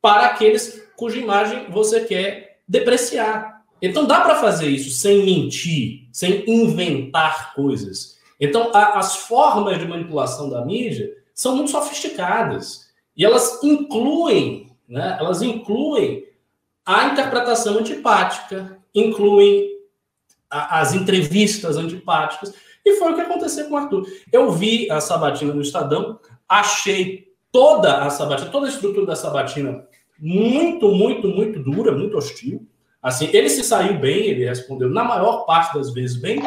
[0.00, 3.62] para aqueles cuja imagem você quer depreciar.
[3.82, 8.16] Então dá para fazer isso sem mentir, sem inventar coisas.
[8.40, 15.16] Então a, as formas de manipulação da mídia são muito sofisticadas e elas incluem, né,
[15.18, 16.24] elas incluem
[16.84, 19.75] a interpretação antipática, incluem
[20.50, 24.06] as entrevistas antipáticas e foi o que aconteceu com o Arthur.
[24.32, 29.84] Eu vi a Sabatina no Estadão, achei toda a Sabatina, toda a estrutura da Sabatina
[30.18, 32.66] muito, muito, muito dura, muito hostil.
[33.02, 36.40] Assim, ele se saiu bem, ele respondeu na maior parte das vezes bem.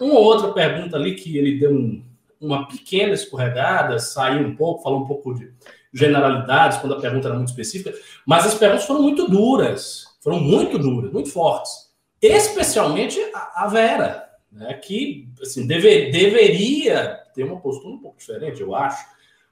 [0.00, 2.04] Uma ou outra pergunta ali que ele deu um,
[2.40, 5.52] uma pequena escorregada, saiu um pouco, falou um pouco de
[5.92, 7.94] generalidades, quando a pergunta era muito específica,
[8.26, 11.81] mas as perguntas foram muito duras, foram muito duras, muito fortes.
[12.22, 18.74] Especialmente a, Vera, né, que assim, deve, deveria ter uma postura um pouco diferente, eu
[18.74, 19.04] acho,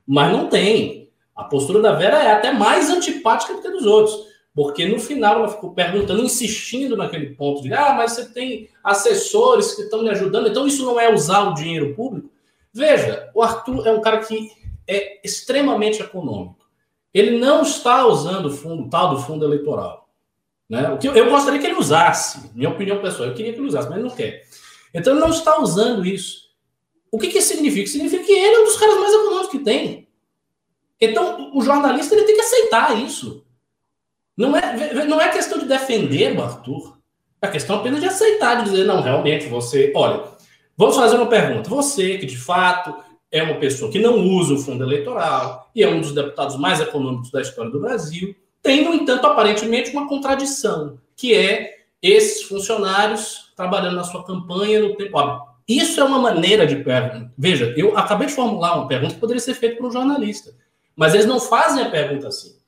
[0.07, 1.11] mas não tem.
[1.35, 4.31] A postura da Vera é até mais antipática do que a dos outros.
[4.55, 9.75] Porque no final ela ficou perguntando, insistindo naquele ponto de ah, mas você tem assessores
[9.75, 12.31] que estão me ajudando, então isso não é usar o dinheiro público.
[12.73, 14.51] Veja, o Arthur é um cara que
[14.89, 16.59] é extremamente econômico.
[17.15, 20.09] Ele não está usando o fundo, tal do fundo eleitoral.
[20.71, 20.89] Né?
[20.89, 23.67] O que eu, eu gostaria que ele usasse, minha opinião pessoal, eu queria que ele
[23.67, 24.45] usasse, mas ele não quer.
[24.95, 26.49] Então ele não está usando isso.
[27.11, 27.91] O que, que isso significa?
[27.91, 30.09] Significa que ele é um dos caras mais econômicos que tem.
[31.01, 33.45] Então o jornalista ele tem que aceitar isso.
[34.37, 36.99] Não é, não é questão de defender o Arthur.
[37.43, 39.93] É questão apenas de aceitar, de dizer, não, realmente, você.
[39.97, 40.23] Olha,
[40.77, 41.69] vamos fazer uma pergunta.
[41.69, 42.95] Você, que de fato
[43.33, 46.81] é uma pessoa que não usa o fundo eleitoral e é um dos deputados mais
[46.81, 53.53] econômicos da história do Brasil, tem, no entanto, aparentemente uma contradição, que é esses funcionários
[53.57, 55.19] trabalhando na sua campanha no tempo.
[55.69, 57.33] Isso é uma maneira de pergunta.
[57.37, 60.55] Veja, eu acabei de formular uma pergunta que poderia ser feita por um jornalista,
[60.97, 62.59] mas eles não fazem a pergunta assim.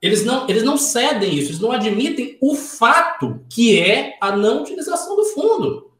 [0.00, 4.62] Eles não, eles não cedem isso, eles não admitem o fato que é a não
[4.62, 5.90] utilização do fundo.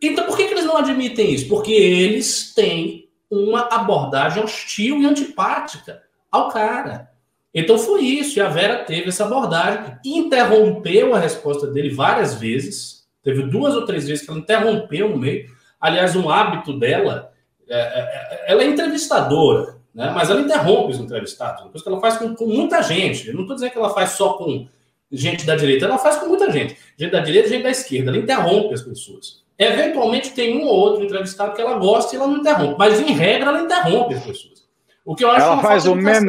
[0.00, 1.48] Então, por que, que eles não admitem isso?
[1.48, 7.10] Porque eles têm uma abordagem hostil e antipática ao cara.
[7.58, 13.06] Então foi isso, e a Vera teve essa abordagem, interrompeu a resposta dele várias vezes,
[13.22, 15.48] teve duas ou três vezes que ela interrompeu no meio.
[15.80, 17.32] Aliás, um hábito dela,
[17.66, 20.12] é, é, é ela é entrevistadora, né?
[20.14, 23.26] mas ela interrompe os entrevistados, uma coisa que ela faz com, com muita gente.
[23.26, 24.68] Eu não estou dizendo que ela faz só com
[25.10, 26.76] gente da direita, ela faz com muita gente.
[26.94, 29.42] Gente da direita, gente da esquerda, ela interrompe as pessoas.
[29.58, 33.14] Eventualmente tem um ou outro entrevistado que ela gosta e ela não interrompe, mas em
[33.14, 34.66] regra ela interrompe as pessoas.
[35.06, 36.20] O que eu acho ela faz o man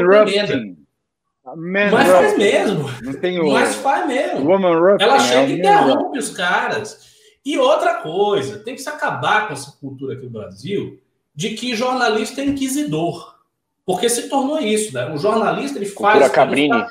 [1.48, 1.92] rubbing.
[1.92, 2.90] Mas faz mesmo.
[3.02, 3.52] Não tem o...
[3.52, 4.52] Mas faz mesmo.
[5.00, 7.16] Ela é chega é e interrompe os caras.
[7.46, 11.00] E outra coisa, tem que se acabar com essa cultura aqui no Brasil
[11.34, 13.38] de que jornalista é inquisidor.
[13.86, 15.14] Porque se tornou isso, né?
[15.14, 15.96] O jornalista ele faz.
[15.96, 16.86] Cultura Cabrini.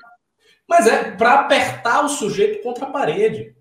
[0.66, 3.54] Mas é para apertar o sujeito contra a parede.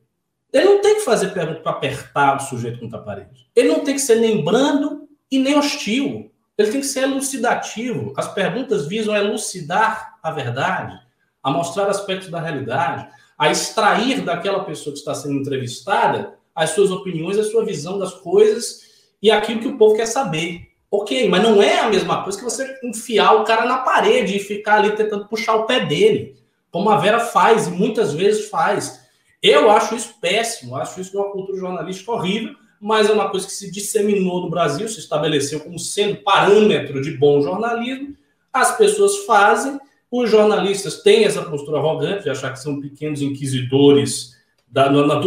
[0.53, 3.45] Ele não tem que fazer pergunta para apertar o sujeito contra a parede.
[3.53, 6.31] Ele não tem que ser nem brando e nem hostil.
[6.57, 8.13] Ele tem que ser elucidativo.
[8.15, 10.97] As perguntas visam elucidar a verdade,
[11.43, 16.89] a mostrar aspectos da realidade, a extrair daquela pessoa que está sendo entrevistada as suas
[16.89, 18.85] opiniões, a sua visão das coisas
[19.21, 20.61] e aquilo que o povo quer saber.
[20.89, 24.39] Ok, mas não é a mesma coisa que você enfiar o cara na parede e
[24.39, 26.39] ficar ali tentando puxar o pé dele,
[26.71, 29.03] como a Vera faz e muitas vezes faz.
[29.41, 33.51] Eu acho isso péssimo, acho isso uma cultura jornalística horrível, mas é uma coisa que
[33.51, 38.15] se disseminou no Brasil, se estabeleceu como sendo parâmetro de bom jornalismo.
[38.53, 39.79] As pessoas fazem,
[40.11, 44.35] os jornalistas têm essa postura arrogante de achar que são pequenos inquisidores
[44.67, 45.19] da, na, na,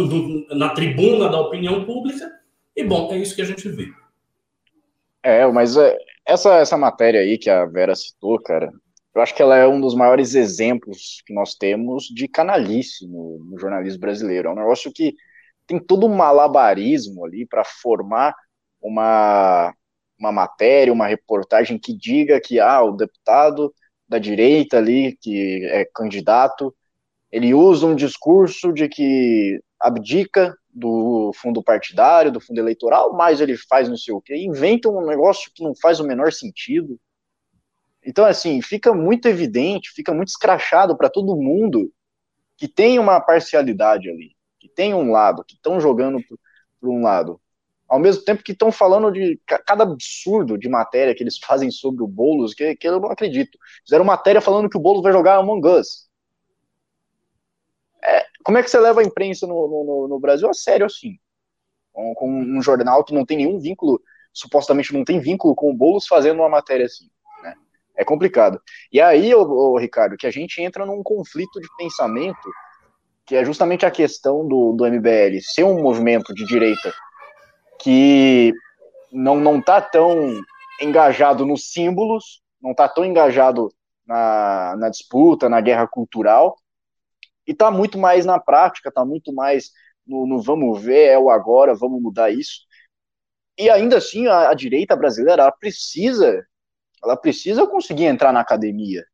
[0.55, 2.31] na tribuna da opinião pública,
[2.73, 3.89] e bom, é isso que a gente vê.
[5.21, 8.71] É, mas é, essa, essa matéria aí que a Vera citou, cara,
[9.13, 13.37] eu acho que ela é um dos maiores exemplos que nós temos de canalice no,
[13.51, 14.47] no jornalismo brasileiro.
[14.47, 15.13] É um negócio que
[15.69, 18.35] tem todo um malabarismo ali para formar
[18.81, 19.71] uma,
[20.19, 23.71] uma matéria, uma reportagem que diga que ah, o deputado
[24.07, 26.75] da direita ali, que é candidato,
[27.31, 33.55] ele usa um discurso de que abdica do fundo partidário, do fundo eleitoral, mas ele
[33.55, 36.99] faz não sei o quê, inventa um negócio que não faz o menor sentido.
[38.03, 41.91] Então, assim, fica muito evidente, fica muito escrachado para todo mundo
[42.57, 46.19] que tem uma parcialidade ali que tem um lado, que estão jogando
[46.79, 47.39] para um lado,
[47.89, 52.03] ao mesmo tempo que estão falando de cada absurdo de matéria que eles fazem sobre
[52.03, 53.57] o Boulos, que, que eu não acredito.
[53.83, 56.07] Fizeram matéria falando que o Boulos vai jogar Among Us.
[58.01, 61.17] É, como é que você leva a imprensa no, no, no Brasil a sério assim?
[61.91, 64.01] Com, com, um jornal que não tem nenhum vínculo,
[64.31, 67.09] supostamente não tem vínculo com o Boulos fazendo uma matéria assim.
[67.41, 67.55] Né?
[67.97, 68.61] É complicado.
[68.91, 72.49] E aí, ô, ô, Ricardo, que a gente entra num conflito de pensamento
[73.29, 76.91] que é justamente a questão do, do MBL ser um movimento de direita
[77.79, 78.51] que
[79.11, 80.41] não não está tão
[80.81, 83.71] engajado nos símbolos, não está tão engajado
[84.03, 86.57] na, na disputa, na guerra cultural,
[87.45, 89.69] e está muito mais na prática, está muito mais
[90.07, 92.61] no, no, vamos ver, é o agora, vamos mudar isso.
[93.55, 96.43] E ainda assim, a, a direita brasileira precisa,
[97.03, 99.05] ela precisa conseguir entrar na academia,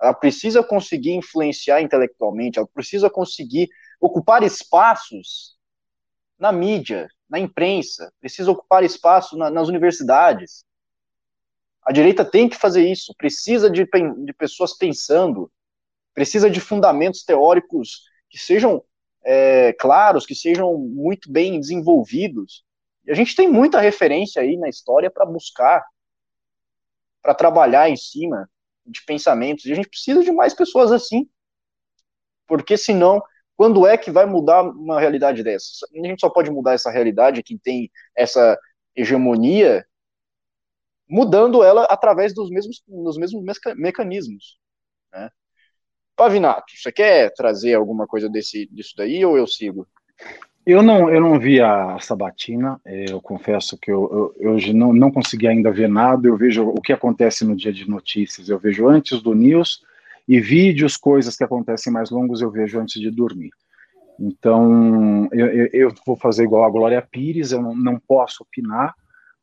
[0.00, 3.68] ela precisa conseguir influenciar intelectualmente, ela precisa conseguir
[4.00, 5.56] ocupar espaços
[6.38, 10.64] na mídia, na imprensa, precisa ocupar espaço na, nas universidades.
[11.82, 15.50] A direita tem que fazer isso, precisa de, de pessoas pensando,
[16.12, 18.82] precisa de fundamentos teóricos que sejam
[19.24, 22.64] é, claros, que sejam muito bem desenvolvidos.
[23.06, 25.84] E a gente tem muita referência aí na história para buscar,
[27.22, 28.48] para trabalhar em cima
[28.86, 29.64] de pensamentos.
[29.64, 31.28] E a gente precisa de mais pessoas assim.
[32.46, 33.22] Porque senão,
[33.56, 35.86] quando é que vai mudar uma realidade dessa?
[35.92, 38.58] A gente só pode mudar essa realidade, quem tem essa
[38.94, 39.86] hegemonia,
[41.08, 43.42] mudando ela através dos mesmos, dos mesmos
[43.76, 44.58] mecanismos.
[45.12, 45.30] Né?
[46.16, 49.86] Pavinato, você quer trazer alguma coisa desse, disso daí ou eu sigo?
[50.66, 54.92] Eu não, eu não vi a sabatina, é, eu confesso que eu, eu, hoje não,
[54.92, 58.58] não consegui ainda ver nada, eu vejo o que acontece no dia de notícias, eu
[58.58, 59.84] vejo antes do news,
[60.26, 63.52] e vídeos, coisas que acontecem mais longos, eu vejo antes de dormir.
[64.18, 68.92] Então, eu, eu, eu vou fazer igual a Glória Pires, eu não, não posso opinar,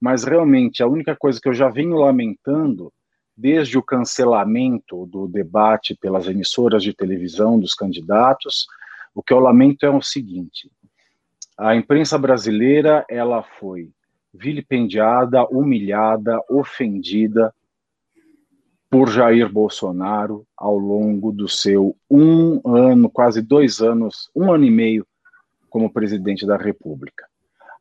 [0.01, 2.91] mas realmente a única coisa que eu já venho lamentando,
[3.35, 8.67] desde o cancelamento do debate pelas emissoras de televisão dos candidatos,
[9.15, 10.69] o que eu lamento é o seguinte:
[11.57, 13.91] a imprensa brasileira ela foi
[14.33, 17.53] vilipendiada, humilhada, ofendida
[18.89, 24.71] por Jair Bolsonaro ao longo do seu um ano, quase dois anos, um ano e
[24.71, 25.05] meio
[25.69, 27.25] como presidente da República.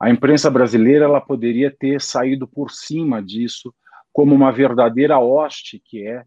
[0.00, 3.74] A imprensa brasileira ela poderia ter saído por cima disso
[4.12, 6.24] como uma verdadeira hoste que é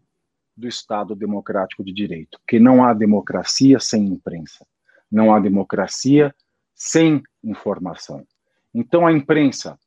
[0.56, 4.66] do Estado democrático de direito, que não há democracia sem imprensa,
[5.10, 6.34] não há democracia
[6.76, 8.24] sem informação.
[8.74, 9.78] Então a imprensa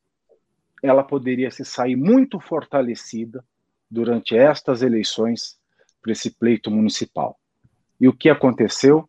[0.82, 3.44] ela poderia se sair muito fortalecida
[3.88, 5.58] durante estas eleições
[6.02, 7.38] para esse pleito municipal.
[8.00, 9.06] E o que aconteceu?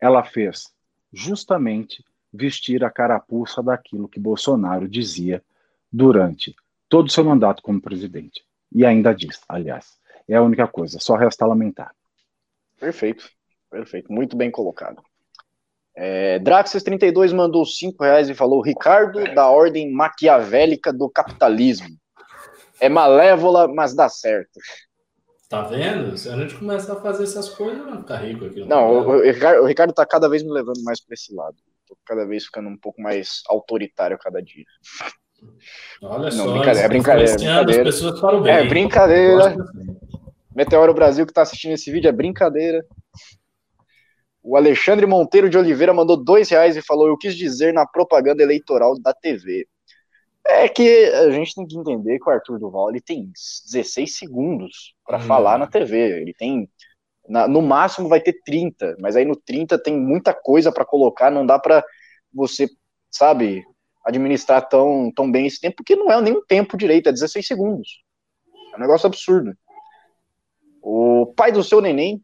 [0.00, 0.72] Ela fez
[1.12, 5.42] justamente vestir a carapuça daquilo que Bolsonaro dizia
[5.90, 6.54] durante
[6.88, 8.44] todo o seu mandato como presidente.
[8.72, 9.98] E ainda diz, aliás.
[10.28, 11.94] É a única coisa, só resta lamentar.
[12.80, 13.28] Perfeito,
[13.70, 15.02] perfeito, muito bem colocado.
[15.96, 21.96] É, Draxas32 mandou 5 reais e falou: Ricardo, da ordem maquiavélica do capitalismo.
[22.80, 24.58] É malévola, mas dá certo.
[25.48, 26.16] Tá vendo?
[26.18, 28.64] Se a gente começar a fazer essas coisas, vai ficar rico aqui.
[28.64, 31.56] Não, o, o, Ricardo, o Ricardo tá cada vez me levando mais para esse lado.
[31.86, 34.64] Tô cada vez ficando um pouco mais autoritário cada dia.
[36.02, 37.30] Olha não, só, brincadeira, é brincadeira.
[37.30, 37.84] É brincadeira.
[37.84, 38.52] pessoas para o bem.
[38.52, 39.56] É brincadeira.
[40.56, 42.84] Meteoro Brasil que está assistindo esse vídeo é brincadeira.
[44.46, 48.42] O Alexandre Monteiro de Oliveira mandou dois reais e falou: Eu quis dizer na propaganda
[48.42, 49.66] eleitoral da TV.
[50.46, 53.32] É que a gente tem que entender que o Arthur Duval ele tem
[53.64, 55.22] 16 segundos para hum.
[55.22, 56.20] falar na TV.
[56.20, 56.68] Ele tem.
[57.26, 61.30] Na, no máximo vai ter 30, mas aí no 30 tem muita coisa para colocar,
[61.30, 61.82] não dá para
[62.30, 62.68] você,
[63.10, 63.64] sabe,
[64.04, 68.02] administrar tão, tão bem esse tempo, porque não é nenhum tempo direito, é 16 segundos.
[68.74, 69.56] É um negócio absurdo.
[70.82, 72.22] O pai do seu neném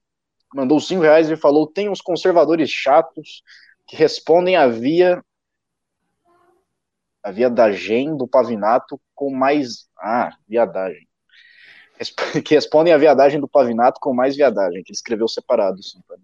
[0.54, 3.42] mandou 5 reais e falou: tem uns conservadores chatos
[3.86, 5.22] que respondem a via
[7.22, 9.88] a viadagem do Pavinato com mais.
[9.98, 11.06] Ah, viadagem.
[12.44, 16.16] Que respondem a viadagem do Pavinato com mais viadagem, que ele escreveu separado, assim, para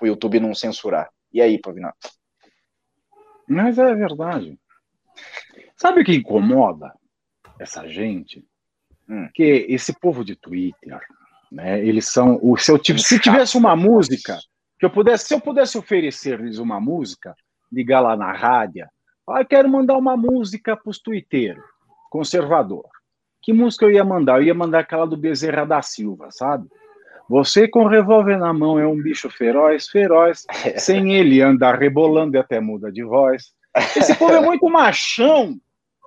[0.00, 1.10] o YouTube não censurar.
[1.32, 2.08] E aí, Pavinato?
[3.48, 4.56] Mas é verdade.
[5.76, 6.94] Sabe o que incomoda
[7.58, 8.46] essa gente?
[9.08, 9.28] Hum.
[9.34, 11.00] Que esse povo de Twitter,
[11.54, 11.84] né?
[11.84, 12.98] Eles são o seu tipo.
[12.98, 14.38] Se tivesse uma música
[14.78, 17.34] que eu pudesse, se eu pudesse oferecer-lhes uma música,
[17.72, 18.86] ligar lá na rádio,
[19.28, 21.64] ah, eu quero mandar uma música para os twitteiros,
[22.10, 22.84] conservador.
[23.40, 24.40] Que música eu ia mandar?
[24.40, 26.66] Eu ia mandar aquela do Bezerra da Silva, sabe?
[27.28, 30.44] Você com revólver na mão é um bicho feroz, feroz.
[30.76, 33.52] Sem ele anda rebolando e até muda de voz.
[33.96, 35.56] Esse povo é muito machão,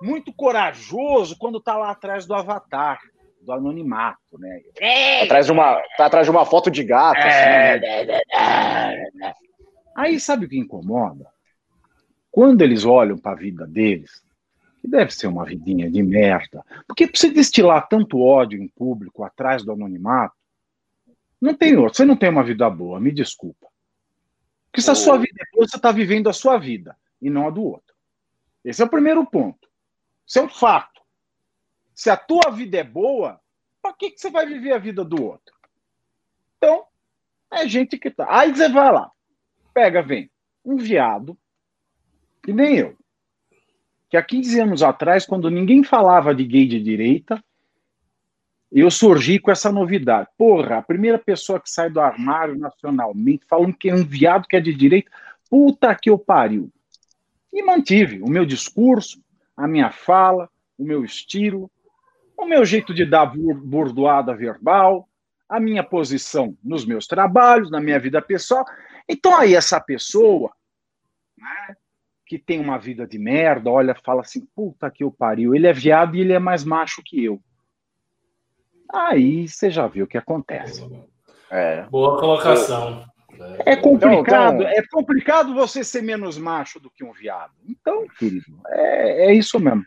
[0.00, 2.98] muito corajoso quando tá lá atrás do avatar,
[3.48, 4.60] do anonimato, né?
[4.78, 7.16] Tá atrás de uma, tá atrás de uma foto de gato.
[7.16, 7.80] Assim,
[9.14, 9.32] né?
[9.96, 11.26] Aí sabe o que incomoda?
[12.30, 14.22] Quando eles olham para a vida deles,
[14.82, 19.24] que deve ser uma vidinha de merda, porque para você destilar tanto ódio em público
[19.24, 20.36] atrás do anonimato,
[21.40, 21.96] não tem outro.
[21.96, 23.66] Você não tem uma vida boa, me desculpa.
[24.70, 27.46] Porque se a sua vida é boa, você está vivendo a sua vida e não
[27.46, 27.94] a do outro.
[28.62, 29.66] Esse é o primeiro ponto.
[30.26, 30.97] Isso é um fato.
[31.98, 33.40] Se a tua vida é boa,
[33.82, 35.52] para que, que você vai viver a vida do outro?
[36.56, 36.84] Então,
[37.50, 38.24] é gente que tá.
[38.30, 39.10] Aí você vai lá,
[39.74, 40.30] pega, vem,
[40.64, 41.36] um viado,
[42.40, 42.96] que nem eu.
[44.08, 47.42] Que há 15 anos atrás, quando ninguém falava de gay de direita,
[48.70, 50.28] eu surgi com essa novidade.
[50.38, 54.54] Porra, a primeira pessoa que sai do armário nacionalmente falando que é um viado que
[54.54, 55.10] é de direita,
[55.50, 56.70] puta que eu pariu.
[57.52, 59.20] E mantive o meu discurso,
[59.56, 61.68] a minha fala, o meu estilo,
[62.38, 65.08] o meu jeito de dar burdoada verbal,
[65.48, 68.64] a minha posição nos meus trabalhos, na minha vida pessoal.
[69.08, 70.52] Então aí essa pessoa,
[71.36, 71.74] né,
[72.24, 75.72] que tem uma vida de merda, olha, fala assim, puta que eu pariu, ele é
[75.72, 77.40] viado e ele é mais macho que eu.
[78.92, 80.86] Aí você já viu o que acontece.
[81.50, 81.82] É.
[81.84, 83.04] Boa colocação.
[83.64, 84.68] É complicado, então, então...
[84.68, 87.52] é complicado você ser menos macho do que um viado.
[87.68, 89.84] Então, querido, é, é isso mesmo.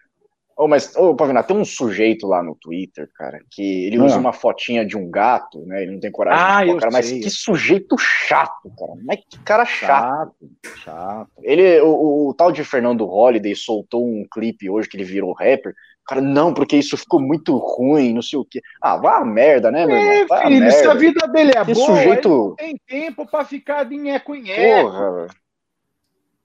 [0.64, 4.18] Oh, mas, ô, oh, Pavina, tem um sujeito lá no Twitter, cara, que ele usa
[4.18, 4.20] ah.
[4.20, 5.82] uma fotinha de um gato, né?
[5.82, 8.91] Ele não tem coragem ah, de colocar, mas que sujeito chato, cara.
[9.03, 10.36] Mas que cara chato.
[10.64, 11.32] Chato, chato.
[11.41, 15.74] Ele, o, o, tal de Fernando Holliday soltou um clipe hoje que ele virou rapper,
[16.07, 18.62] cara, não, porque isso ficou muito ruim, não sei o quê.
[18.80, 20.28] Ah, vá a merda, né, meu é, irmão?
[20.28, 22.53] Vá filho, a se a vida dele é que boa, sujeito...
[22.55, 25.28] tem tempo pra ficar de nheco em Porra,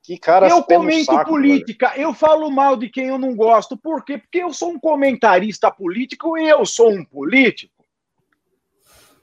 [0.06, 2.02] que cara Eu comento saco, política, velho.
[2.02, 3.76] eu falo mal de quem eu não gosto.
[3.76, 4.18] Por quê?
[4.18, 7.74] Porque eu sou um comentarista político e eu sou um político.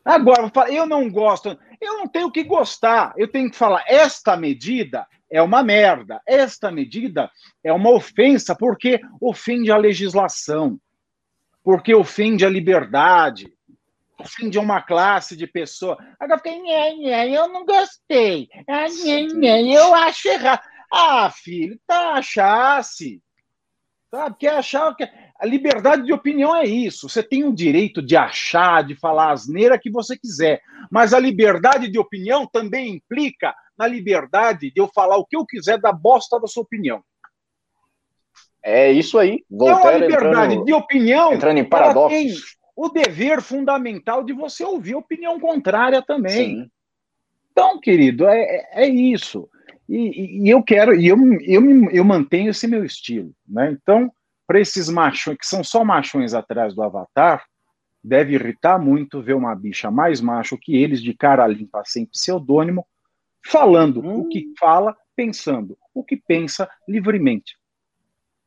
[0.03, 3.13] Agora, eu não gosto, eu não tenho que gostar.
[3.15, 6.21] Eu tenho que falar, esta medida é uma merda.
[6.27, 7.31] Esta medida
[7.63, 10.77] é uma ofensa porque ofende a legislação,
[11.63, 13.49] porque ofende a liberdade,
[14.49, 15.97] de uma classe de pessoa.
[16.19, 16.61] Agora fica,
[17.33, 18.49] eu não gostei.
[19.73, 20.72] eu acho errado.
[20.95, 23.19] Ah, filho, tá, achasse.
[24.13, 24.35] Sabe?
[24.37, 24.95] Quer achar.
[24.95, 25.03] que
[25.39, 27.09] A liberdade de opinião é isso.
[27.09, 30.61] Você tem o direito de achar, de falar a asneira que você quiser.
[30.91, 35.43] Mas a liberdade de opinião também implica na liberdade de eu falar o que eu
[35.43, 37.03] quiser da bosta da sua opinião.
[38.61, 39.43] É isso aí.
[39.49, 42.15] Voltaire então, a liberdade entrando, de opinião entrando em paradoxo.
[42.15, 42.33] tem
[42.75, 46.31] o dever fundamental de você ouvir opinião contrária também.
[46.31, 46.71] Sim.
[47.51, 49.49] Então, querido, é, é, é isso.
[49.87, 53.33] E, e, eu quero, e eu, eu, eu mantenho esse meu estilo.
[53.47, 53.71] Né?
[53.71, 54.11] Então,
[54.47, 57.43] para esses machões, que são só machões atrás do avatar,
[58.03, 62.85] deve irritar muito ver uma bicha mais macho que eles, de cara limpa, sem pseudônimo,
[63.45, 64.21] falando hum.
[64.21, 67.57] o que fala, pensando o que pensa livremente.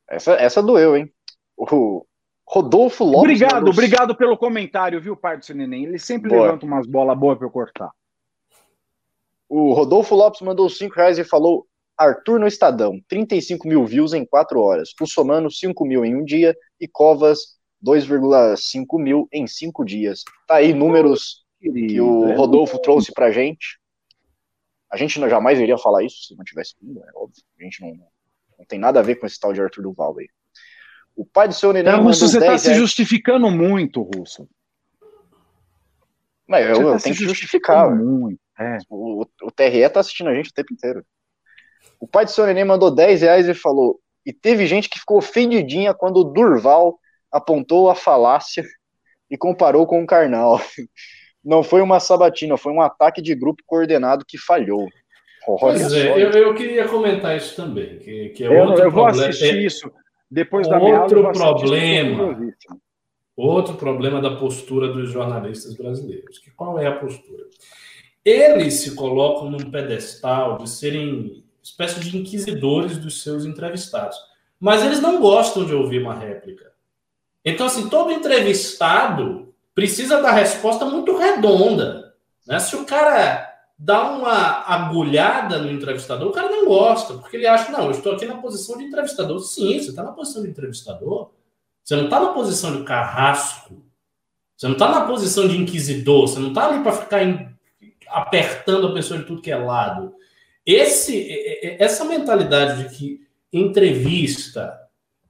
[0.08, 1.10] Essa, essa doeu, hein?
[1.56, 2.04] O
[2.46, 3.20] Rodolfo Lopes.
[3.20, 5.84] Obrigado, obrigado pelo comentário, viu, pai do seu neném?
[5.84, 6.42] Ele sempre Boa.
[6.42, 7.90] levanta umas bolas boas para eu cortar.
[9.48, 11.66] O Rodolfo Lopes mandou 5 reais e falou:
[11.96, 14.90] Arthur no Estadão, 35 mil views em 4 horas.
[15.06, 16.56] Somano, 5 mil em um dia.
[16.80, 20.24] E Covas, 2,5 mil em 5 dias.
[20.46, 23.78] Tá aí números Querido, que o é Rodolfo é trouxe pra gente.
[24.90, 27.42] A gente não, jamais iria falar isso se não tivesse vindo, é óbvio.
[27.58, 27.88] A gente não,
[28.58, 30.28] não tem nada a ver com esse tal de Arthur Duval aí.
[31.14, 31.92] O pai do seu neném.
[31.92, 34.48] É, Russo, você está se justificando muito, Russo.
[36.46, 37.94] Mas eu, eu tá tenho que justificar.
[37.94, 38.38] Muito.
[38.58, 38.78] É.
[38.88, 41.04] O, o TRE tá assistindo a gente o tempo inteiro.
[42.00, 45.18] O pai do seu neném mandou 10 reais e falou: e teve gente que ficou
[45.18, 46.98] ofendidinha quando o Durval
[47.30, 48.64] apontou a falácia
[49.30, 50.60] e comparou com o Karnal.
[51.44, 54.88] Não foi uma sabatina, foi um ataque de grupo coordenado que falhou.
[55.46, 58.00] Olha pois é, eu, eu, queria comentar isso também.
[58.00, 59.28] Que, que é eu, outro eu vou problema.
[59.28, 59.92] assistir é, isso
[60.28, 61.56] depois da outro minha aula.
[61.56, 62.54] problema.
[63.36, 66.40] Outro problema da postura dos jornalistas brasileiros.
[66.40, 67.44] Que qual é a postura?
[68.26, 74.18] Eles se colocam num pedestal de serem espécie de inquisidores dos seus entrevistados.
[74.58, 76.72] Mas eles não gostam de ouvir uma réplica.
[77.44, 82.14] Então, assim, todo entrevistado precisa dar resposta muito redonda.
[82.44, 82.58] Né?
[82.58, 83.48] Se o cara
[83.78, 88.14] dá uma agulhada no entrevistador, o cara não gosta, porque ele acha, não, eu estou
[88.14, 89.38] aqui na posição de entrevistador.
[89.38, 91.30] Sim, você está na posição de entrevistador.
[91.84, 93.84] Você não está na posição de carrasco.
[94.56, 96.26] Você não está na posição de inquisidor.
[96.26, 97.55] Você não está ali para ficar em,
[98.08, 100.14] apertando a pessoa de tudo que é lado.
[100.64, 101.28] Esse,
[101.78, 104.78] essa mentalidade de que entrevista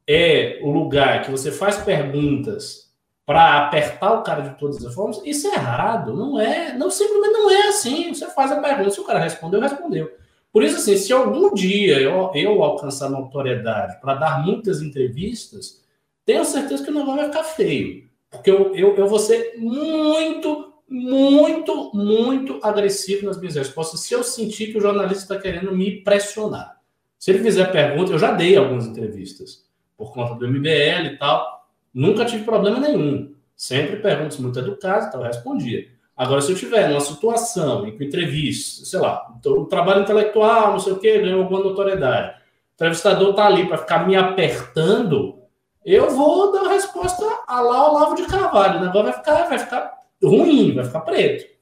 [0.08, 2.86] é o lugar que você faz perguntas
[3.26, 6.14] para apertar o cara de todas as formas, isso é errado.
[6.14, 8.14] Não é, não simplesmente não é assim.
[8.14, 10.10] Você faz a pergunta, se o cara respondeu, respondeu.
[10.52, 15.84] Por isso, assim, se algum dia eu, eu alcançar notoriedade para dar muitas entrevistas,
[16.24, 18.08] tenho certeza que o negócio vai ficar feio.
[18.30, 24.22] Porque eu, eu, eu vou ser muito, muito, muito agressivo nas minhas respostas se eu
[24.22, 26.80] sentir que o jornalista está querendo me pressionar.
[27.18, 29.64] Se ele fizer pergunta, eu já dei algumas entrevistas
[29.96, 31.66] por conta do MBL e tal.
[31.92, 33.34] Nunca tive problema nenhum.
[33.56, 35.88] Sempre perguntas muito educadas, então eu respondia.
[36.16, 40.78] Agora, se eu tiver numa situação em que entrevista, sei lá, o trabalho intelectual, não
[40.78, 45.38] sei o quê, ganhou alguma notoriedade, o entrevistador está ali para ficar me apertando,
[45.84, 48.78] eu vou dar a resposta a lá Olavo de Carvalho.
[48.78, 51.56] O negócio vai ficar, vai ficar ruim, vai ficar preto.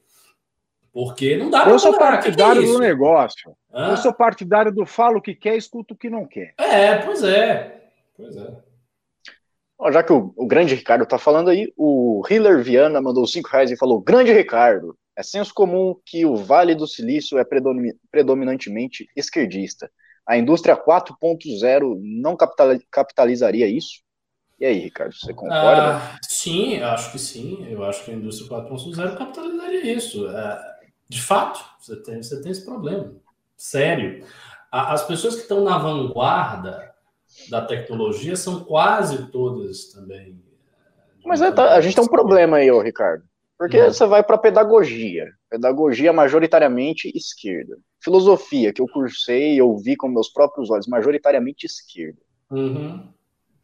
[0.93, 3.55] Porque não dá para Eu sou partidário que que é do negócio.
[3.73, 3.89] Hã?
[3.91, 6.53] Eu sou partidário do falo o que quer, escuta o que não quer.
[6.57, 7.89] É, pois é.
[8.15, 8.65] Pois é
[9.91, 13.71] já que o, o, grande Ricardo está falando aí, o Hiller Viana mandou 5 reais
[13.71, 17.45] e falou: Grande Ricardo, é senso comum que o Vale do Silício é
[18.11, 19.89] predominantemente esquerdista.
[20.27, 22.35] A indústria 4.0 não
[22.89, 24.01] capitalizaria isso?
[24.59, 25.97] E aí, Ricardo, você concorda?
[25.97, 27.67] Ah, sim, acho que sim.
[27.69, 30.27] Eu acho que a indústria 4.0 capitalizaria isso.
[30.29, 30.75] É,
[31.09, 33.13] de fato, você tem, você tem esse problema.
[33.57, 34.25] Sério.
[34.71, 36.93] As pessoas que estão na vanguarda
[37.49, 40.41] da tecnologia são quase todas também.
[41.23, 43.23] Eh, Mas é, tá, a gente tem um problema aí, ô Ricardo.
[43.57, 43.85] Porque hum.
[43.85, 45.27] você vai para pedagogia.
[45.49, 47.77] Pedagogia majoritariamente esquerda.
[48.01, 52.19] Filosofia, que eu cursei e ouvi com meus próprios olhos, majoritariamente esquerda.
[52.51, 53.14] Uhum.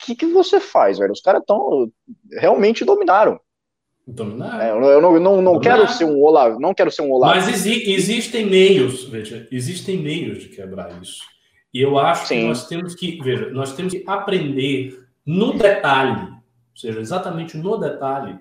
[0.02, 1.12] O que, que você faz, velho?
[1.12, 1.92] Os caras estão
[2.32, 3.40] realmente dominaram.
[4.08, 4.62] Dominaram.
[4.62, 7.36] É, eu não, não, não quero ser um Olavo, não quero ser um Olavo.
[7.36, 11.22] Mas exi existem meios, veja, existem meios de quebrar isso.
[11.74, 12.42] E eu acho Sim.
[12.42, 17.78] que nós temos que, veja, nós temos que aprender no detalhe, ou seja, exatamente no
[17.78, 18.40] detalhe,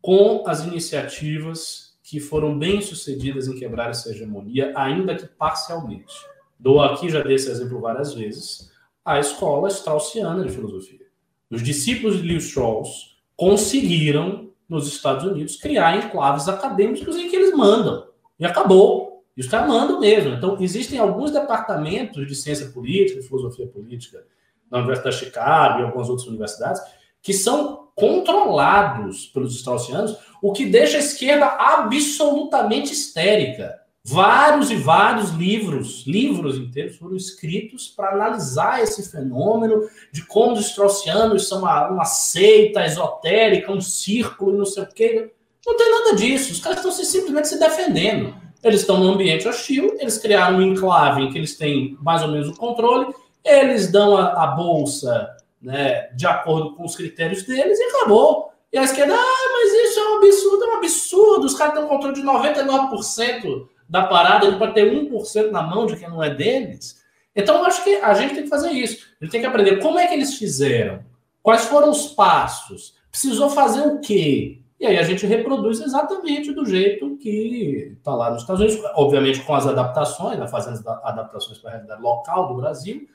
[0.00, 6.14] com as iniciativas que foram bem sucedidas em quebrar essa hegemonia, ainda que parcialmente.
[6.58, 8.72] Dou aqui, já dei esse exemplo várias vezes,
[9.08, 11.06] a escola straussiana de filosofia.
[11.50, 17.54] Os discípulos de Leo Strauss conseguiram nos Estados Unidos, criar enclaves acadêmicos em que eles
[17.56, 18.06] mandam.
[18.38, 19.24] E acabou.
[19.34, 20.34] E os caras mandam mesmo.
[20.34, 24.26] Então, existem alguns departamentos de ciência política, de filosofia política,
[24.70, 26.82] na Universidade de Chicago e algumas outras universidades,
[27.22, 33.74] que são controlados pelos straussianos, o que deixa a esquerda absolutamente histérica.
[34.10, 40.66] Vários e vários livros, livros inteiros, foram escritos para analisar esse fenômeno de como os
[40.68, 45.30] straussianos são uma, uma seita esotérica, um círculo, não sei o quê.
[45.66, 46.52] Não tem nada disso.
[46.52, 48.34] Os caras estão simplesmente se defendendo.
[48.64, 52.28] Eles estão num ambiente hostil, eles criaram um enclave em que eles têm mais ou
[52.28, 53.14] menos o controle,
[53.44, 58.50] eles dão a, a bolsa né, de acordo com os critérios deles e acabou.
[58.72, 61.46] E a esquerda, ah, mas isso é um absurdo, é um absurdo.
[61.46, 65.86] Os caras têm um controle de 99% da parada, ele pode ter 1% na mão
[65.86, 67.02] de quem não é deles.
[67.34, 69.06] Então, eu acho que a gente tem que fazer isso.
[69.20, 71.04] A gente tem que aprender como é que eles fizeram,
[71.42, 74.60] quais foram os passos, precisou fazer o quê?
[74.80, 79.40] E aí a gente reproduz exatamente do jeito que está lá nos Estados Unidos, obviamente
[79.40, 83.08] com as adaptações, né, fazendo adaptações para a realidade local do Brasil,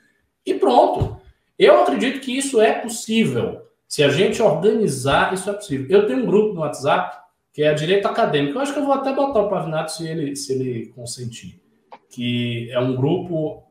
[0.44, 1.16] e pronto.
[1.58, 3.62] Eu acredito que isso é possível.
[3.88, 5.86] Se a gente organizar, isso é possível.
[5.88, 7.23] Eu tenho um grupo no WhatsApp
[7.54, 8.58] que é a direita acadêmica.
[8.58, 11.62] Eu acho que eu vou até botar o Pavinato se ele, se ele consentir.
[12.10, 13.62] Que é um grupo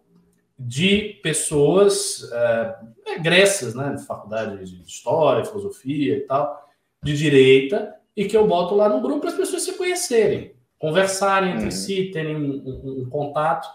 [0.57, 2.75] de pessoas é,
[3.07, 6.65] egressas, né, de faculdade de história, filosofia e tal,
[7.03, 11.51] de direita, e que eu boto lá no grupo para as pessoas se conhecerem, conversarem
[11.51, 11.71] entre uhum.
[11.71, 13.67] si, terem um, um, um, contato.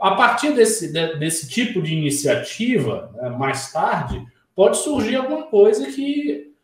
[0.00, 4.24] A partir desse, de, desse tipo de iniciativa, né, mais tarde,
[4.54, 6.54] pode surgir alguma coisa que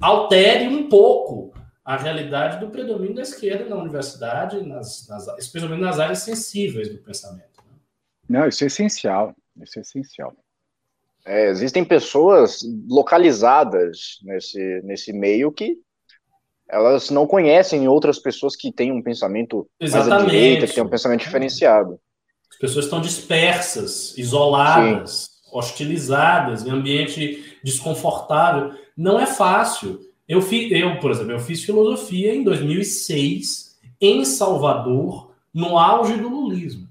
[0.00, 1.49] altere um pouco
[1.90, 6.98] a realidade do predomínio da esquerda na universidade, nas, nas, especialmente nas áreas sensíveis do
[6.98, 7.50] pensamento.
[7.66, 7.74] Né?
[8.28, 9.34] Não, isso é essencial.
[9.60, 10.32] Isso é essencial.
[11.26, 15.78] É, existem pessoas localizadas nesse, nesse meio que
[16.68, 20.10] elas não conhecem outras pessoas que têm um pensamento Exatamente.
[20.10, 21.98] mais à direita, que têm um pensamento diferenciado.
[22.48, 25.50] As pessoas estão dispersas, isoladas, Sim.
[25.52, 28.78] hostilizadas, em ambiente desconfortável.
[28.96, 30.08] Não é fácil.
[30.30, 36.28] Eu, fi, eu, por exemplo, eu fiz filosofia em 2006 em Salvador, no auge do
[36.28, 36.88] lulismo.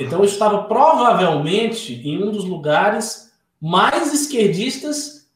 [0.00, 5.30] Então eu estava provavelmente em um dos lugares mais esquerdistas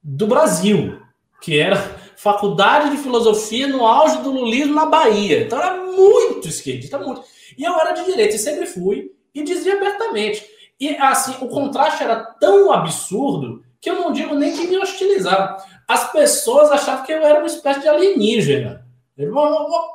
[0.00, 1.02] do Brasil,
[1.42, 1.74] que era
[2.16, 5.42] Faculdade de Filosofia no auge do lulismo na Bahia.
[5.42, 7.24] Então era muito esquerdista, muito.
[7.58, 10.46] E eu era de direita e sempre fui e dizia abertamente.
[10.78, 15.56] E assim, o contraste era tão absurdo que eu não digo nem que me hostilizava
[15.90, 18.86] as pessoas achavam que eu era uma espécie de alienígena.
[19.18, 19.88] Uma, uma,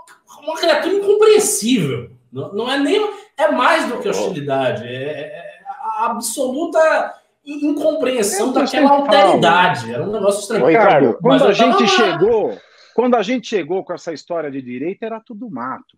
[0.44, 2.12] uma criatura incompreensível.
[2.32, 3.10] Não, não, é nem.
[3.38, 4.86] É mais do que hostilidade.
[4.86, 5.62] É, é, é
[6.00, 9.94] a absoluta incompreensão daquela alteridade.
[9.94, 10.66] Era um negócio estranho.
[10.66, 12.58] Ricardo, quando a gente chegou.
[12.94, 15.98] Quando a gente chegou com essa história de direita, era tudo mato.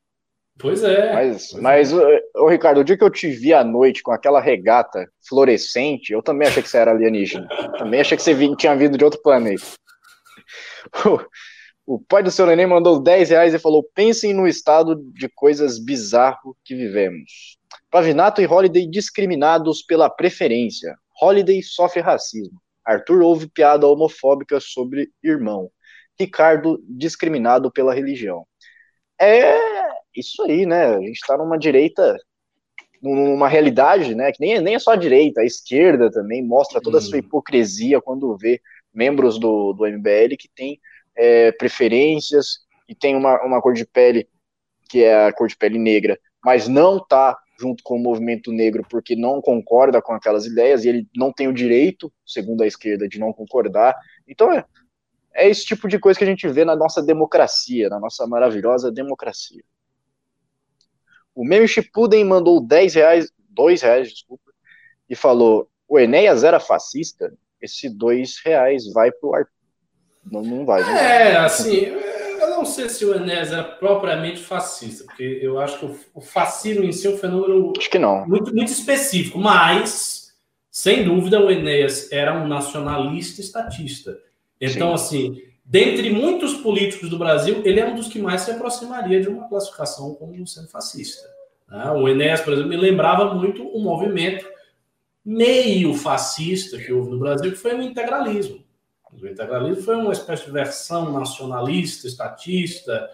[0.59, 1.13] Pois é.
[1.13, 5.07] Mas, mas ô, Ricardo, o dia que eu te vi à noite com aquela regata
[5.27, 7.47] fluorescente, eu também achei que você era alienígena.
[7.77, 9.63] Também achei que você tinha vindo de outro planeta.
[11.89, 15.79] O pai do seu neném mandou 10 reais e falou: pensem no estado de coisas
[15.79, 17.57] bizarro que vivemos.
[17.89, 20.93] Pavinato e Holiday discriminados pela preferência.
[21.21, 22.59] Holiday sofre racismo.
[22.85, 25.71] Arthur ouve piada homofóbica sobre irmão.
[26.19, 28.45] Ricardo discriminado pela religião.
[29.19, 29.57] É
[30.19, 30.95] isso aí, né?
[30.95, 32.17] A gente está numa direita,
[33.01, 34.31] numa realidade, né?
[34.31, 37.17] Que nem, é, nem é só a direita, a esquerda também mostra toda a sua
[37.17, 37.19] hum.
[37.19, 38.61] hipocrisia quando vê
[38.93, 40.79] membros do, do MBL que têm
[41.15, 44.27] é, preferências e tem uma, uma cor de pele
[44.89, 48.85] que é a cor de pele negra, mas não está junto com o movimento negro
[48.89, 53.07] porque não concorda com aquelas ideias e ele não tem o direito, segundo a esquerda,
[53.07, 53.95] de não concordar.
[54.27, 54.63] Então é,
[55.33, 58.91] é esse tipo de coisa que a gente vê na nossa democracia, na nossa maravilhosa
[58.91, 59.63] democracia.
[61.37, 64.51] O Meme Shippuden mandou 10 reais, 2 reais, desculpa,
[65.09, 67.31] e falou: o Enéas era fascista?
[67.61, 69.51] esse dois reais vai para o Arthur.
[70.29, 70.81] Não, não vai.
[70.81, 71.45] Não é, vai.
[71.45, 76.21] assim, eu não sei se o Enéas era propriamente fascista, porque eu acho que o
[76.21, 78.27] fascismo em si é um fenômeno acho que não.
[78.27, 80.33] Muito, muito específico, mas,
[80.69, 84.19] sem dúvida, o Enéas era um nacionalista estatista.
[84.59, 85.31] Então, Sim.
[85.31, 89.27] assim, dentre muitos políticos do Brasil, ele é um dos que mais se aproximaria de
[89.27, 91.27] uma classificação como sendo fascista.
[91.67, 91.91] Né?
[91.91, 94.47] O Enéas, por exemplo, me lembrava muito o movimento
[95.25, 98.63] meio fascista que houve no Brasil, que foi o integralismo.
[99.11, 103.09] O integralismo foi uma espécie de versão nacionalista, estatista,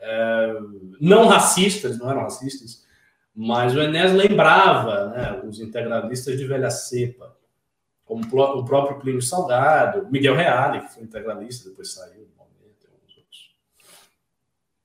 [0.00, 0.54] é,
[1.00, 2.86] não racista, eles não eram racistas,
[3.34, 7.36] mas o Enéas lembrava né, os integralistas de velha cepa,
[8.08, 12.48] como o próprio Plínio Salgado, Miguel Reale, que foi integralista, depois saiu do momento.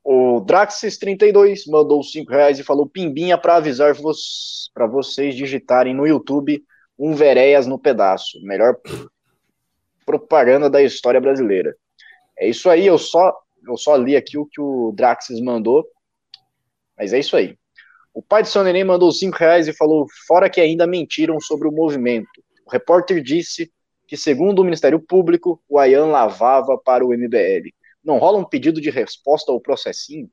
[0.03, 3.95] O Draxis32 mandou 5 reais e falou: Pimbinha para avisar
[4.73, 6.61] para vocês digitarem no YouTube
[6.99, 8.37] um Vereias no pedaço.
[8.43, 8.75] Melhor
[10.05, 11.73] propaganda da história brasileira.
[12.37, 13.33] É isso aí, eu só,
[13.65, 15.87] eu só li aqui o que o Draxis mandou.
[16.97, 17.57] Mas é isso aí.
[18.13, 21.69] O pai de São Neném mandou 5 reais e falou: fora que ainda mentiram sobre
[21.69, 22.42] o movimento.
[22.65, 23.71] O repórter disse
[24.07, 27.69] que, segundo o Ministério Público, o Ayan lavava para o MBL.
[28.03, 30.29] Não rola um pedido de resposta ao processinho?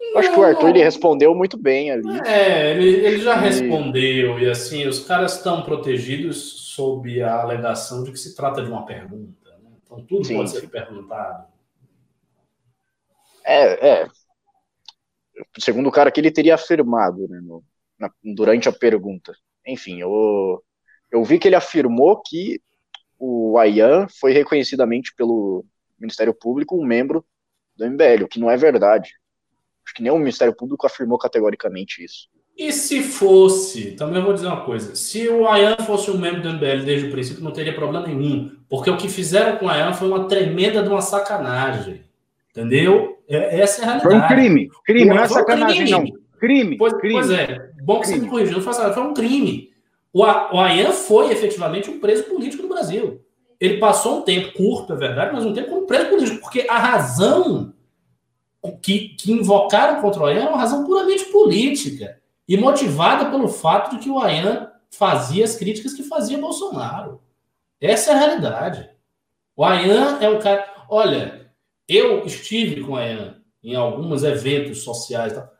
[0.00, 2.20] Eu acho que o Arthur ele respondeu muito bem ali.
[2.26, 3.40] É, ele, ele já e...
[3.40, 8.68] respondeu, e assim, os caras estão protegidos sob a alegação de que se trata de
[8.68, 9.50] uma pergunta.
[9.62, 9.70] Né?
[9.82, 10.36] Então tudo Sim.
[10.36, 11.46] pode ser perguntado.
[13.44, 14.08] É, é.
[15.58, 17.64] Segundo o cara que ele teria afirmado né, no,
[17.98, 19.34] na, durante a pergunta.
[19.66, 20.62] Enfim, eu,
[21.14, 22.60] eu vi que ele afirmou que
[23.16, 25.64] o Ayan foi reconhecidamente pelo
[25.98, 27.24] Ministério Público um membro
[27.76, 29.12] do MBL, o que não é verdade.
[29.86, 32.28] Acho que nem o Ministério Público afirmou categoricamente isso.
[32.56, 36.52] E se fosse, também vou dizer uma coisa, se o Ayan fosse um membro do
[36.52, 39.92] MBL desde o princípio, não teria problema nenhum, porque o que fizeram com o Ayan
[39.92, 42.02] foi uma tremenda de uma sacanagem,
[42.50, 43.18] entendeu?
[43.28, 44.14] É, essa é a realidade.
[44.14, 45.90] Foi um crime, crime, não é sacanagem crime.
[45.90, 46.76] não, crime.
[46.76, 47.14] Pois, crime.
[47.14, 48.18] pois é, bom que crime.
[48.18, 49.73] você me corrigiu, não foi um crime.
[50.14, 53.20] O, o Ayan foi efetivamente um preso político no Brasil.
[53.58, 56.78] Ele passou um tempo curto, é verdade, mas um tempo como preso político, porque a
[56.78, 57.74] razão
[58.80, 63.90] que, que invocaram contra o Ayan era uma razão puramente política e motivada pelo fato
[63.90, 67.20] de que o Ayan fazia as críticas que fazia Bolsonaro.
[67.80, 68.88] Essa é a realidade.
[69.56, 70.64] O Ayan é um cara.
[70.88, 71.50] Olha,
[71.88, 75.32] eu estive com o Ayan em alguns eventos sociais.
[75.32, 75.50] Tá?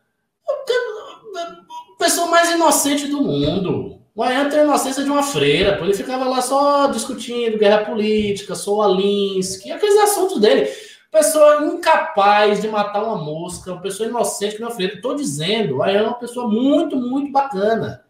[0.47, 4.04] A pessoa mais inocente do mundo.
[4.15, 8.55] O Ayan tem a inocência de uma freira, ele ficava lá só discutindo guerra política,
[8.55, 10.71] sou Alinsky, aqueles assuntos dele
[11.15, 14.95] pessoa incapaz de matar uma mosca, uma pessoa inocente que não fez.
[14.95, 18.05] Estou dizendo, aí é uma pessoa muito, muito bacana.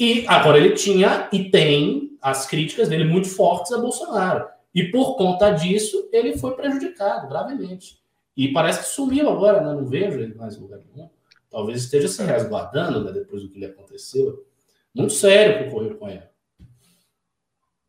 [0.00, 4.46] E agora ele tinha e tem as críticas dele muito fortes a Bolsonaro.
[4.74, 7.98] E por conta disso, ele foi prejudicado gravemente.
[8.34, 9.74] E parece que sumiu agora, né?
[9.74, 11.10] não vejo ele mais em lugar nenhum.
[11.50, 14.45] Talvez esteja se resguardando né, depois do que lhe aconteceu.
[14.96, 16.22] Muito sério o que ocorreu com ele.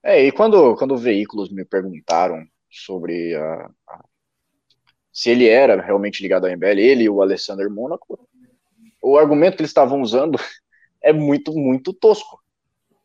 [0.04, 4.06] É, e quando, quando veículos me perguntaram sobre a, a
[5.12, 8.28] se ele era realmente ligado ao MBL, ele e o Alessandro Mônaco,
[9.02, 10.38] o argumento que eles estavam usando
[11.02, 12.44] é muito, muito tosco.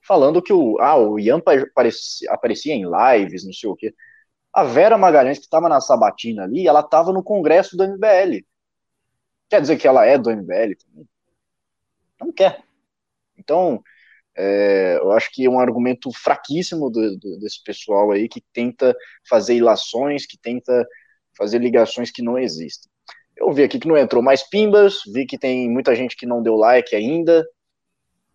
[0.05, 3.95] Falando que o, ah, o Ian aparecia, aparecia em lives, não sei o quê.
[4.53, 8.45] A Vera Magalhães, que estava na sabatina ali, ela estava no congresso do MBL.
[9.49, 10.77] Quer dizer que ela é do MBL?
[12.21, 12.63] Não quer.
[13.39, 13.83] Então,
[14.37, 18.97] é, eu acho que é um argumento fraquíssimo do, do, desse pessoal aí que tenta
[19.29, 20.87] fazer ilações, que tenta
[21.37, 22.91] fazer ligações que não existem.
[23.37, 26.43] Eu vi aqui que não entrou mais pimbas, vi que tem muita gente que não
[26.43, 27.47] deu like ainda.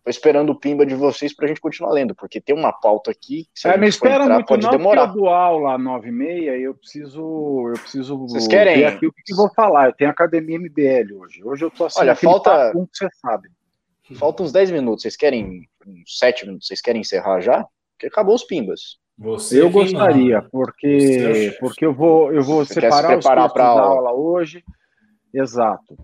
[0.04, 3.44] Tô esperando o pimba de vocês pra gente continuar lendo, porque tem uma pauta aqui
[3.52, 5.08] que se é, me espera entrar, muito pode não, demorar.
[5.08, 8.76] Eu dou aula às nove e meia, eu preciso, eu preciso vocês querem?
[8.76, 9.88] ver aqui o que, vou falar.
[9.88, 11.44] Eu tenho academia MBL hoje.
[11.44, 13.48] Hoje eu tô assim, Olha, falta um, você sabe.
[14.16, 15.02] Falta uns 10 minutos.
[15.02, 16.66] Vocês querem uns 7 minutos?
[16.66, 17.66] Vocês querem encerrar já?
[17.92, 18.98] Porque acabou os pimbas.
[19.18, 23.82] Você eu gostaria, porque, porque eu vou, eu vou separar se os para aula.
[23.82, 24.62] aula hoje.
[25.34, 25.96] Exato.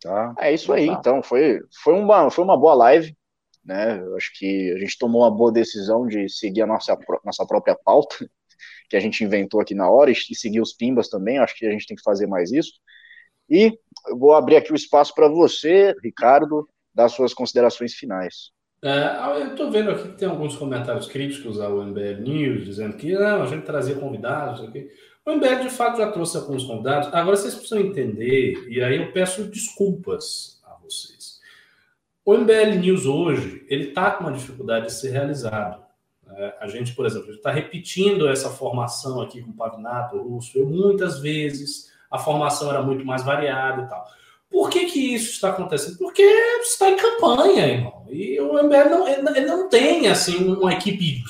[0.00, 0.34] Tá?
[0.38, 1.22] É isso aí, então.
[1.22, 3.16] Foi, foi, uma, foi uma boa live.
[3.64, 3.98] Né?
[3.98, 7.76] Eu acho que a gente tomou uma boa decisão de seguir a nossa, nossa própria
[7.82, 8.16] pauta,
[8.88, 11.38] que a gente inventou aqui na hora, e seguir os pimbas também.
[11.38, 12.72] Acho que a gente tem que fazer mais isso.
[13.48, 16.68] E eu vou abrir aqui o espaço para você, Ricardo,
[16.98, 18.50] dar suas considerações finais.
[18.82, 23.12] É, eu estou vendo aqui que tem alguns comentários críticos ao MBL News, dizendo que
[23.12, 24.60] não, a gente trazia convidados.
[24.62, 24.90] Aqui.
[25.24, 27.08] O MBL, de fato, já trouxe alguns convidados.
[27.12, 31.38] Agora, vocês precisam entender, e aí eu peço desculpas a vocês.
[32.24, 35.84] O MBL News hoje, ele está com uma dificuldade de ser realizado.
[36.30, 40.66] É, a gente, por exemplo, está repetindo essa formação aqui com o Pavinato, Russo, eu
[40.66, 44.04] muitas vezes, a formação era muito mais variada e tal.
[44.50, 45.98] Por que, que isso está acontecendo?
[45.98, 48.06] Porque está em campanha, irmão.
[48.08, 51.22] E o MBL não, ele não tem assim uma equipe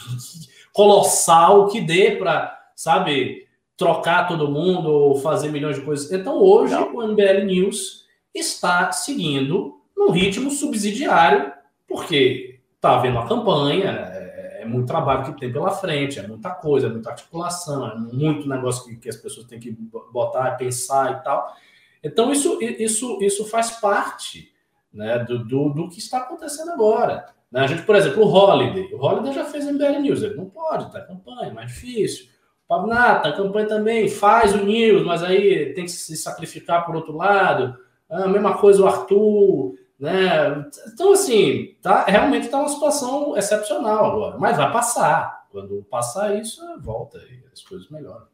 [0.72, 6.10] colossal que dê para, sabe, trocar todo mundo ou fazer milhões de coisas.
[6.12, 6.94] Então hoje não.
[6.94, 8.04] o MBL News
[8.34, 11.52] está seguindo num ritmo subsidiário,
[11.86, 16.50] porque está havendo a campanha, é, é, muito trabalho que tem pela frente, é muita
[16.50, 19.76] coisa, é muita articulação, é muito negócio que, que as pessoas têm que
[20.12, 21.56] botar, pensar e tal.
[22.02, 24.52] Então, isso, isso, isso faz parte
[24.92, 27.26] né, do, do, do que está acontecendo agora.
[27.50, 27.60] Né?
[27.60, 28.92] A gente, por exemplo, o Holiday.
[28.94, 30.22] O Holiday já fez MBL News.
[30.22, 32.28] Ele não pode, está campanha, mais difícil.
[32.66, 37.16] Pavnata, a campanha também faz o News, mas aí tem que se sacrificar por outro
[37.16, 37.76] lado.
[38.10, 40.66] A mesma coisa o Arthur, né?
[40.92, 45.46] Então, assim, tá, realmente está uma situação excepcional agora, mas vai passar.
[45.50, 48.26] Quando passar isso, volta e as coisas melhoram.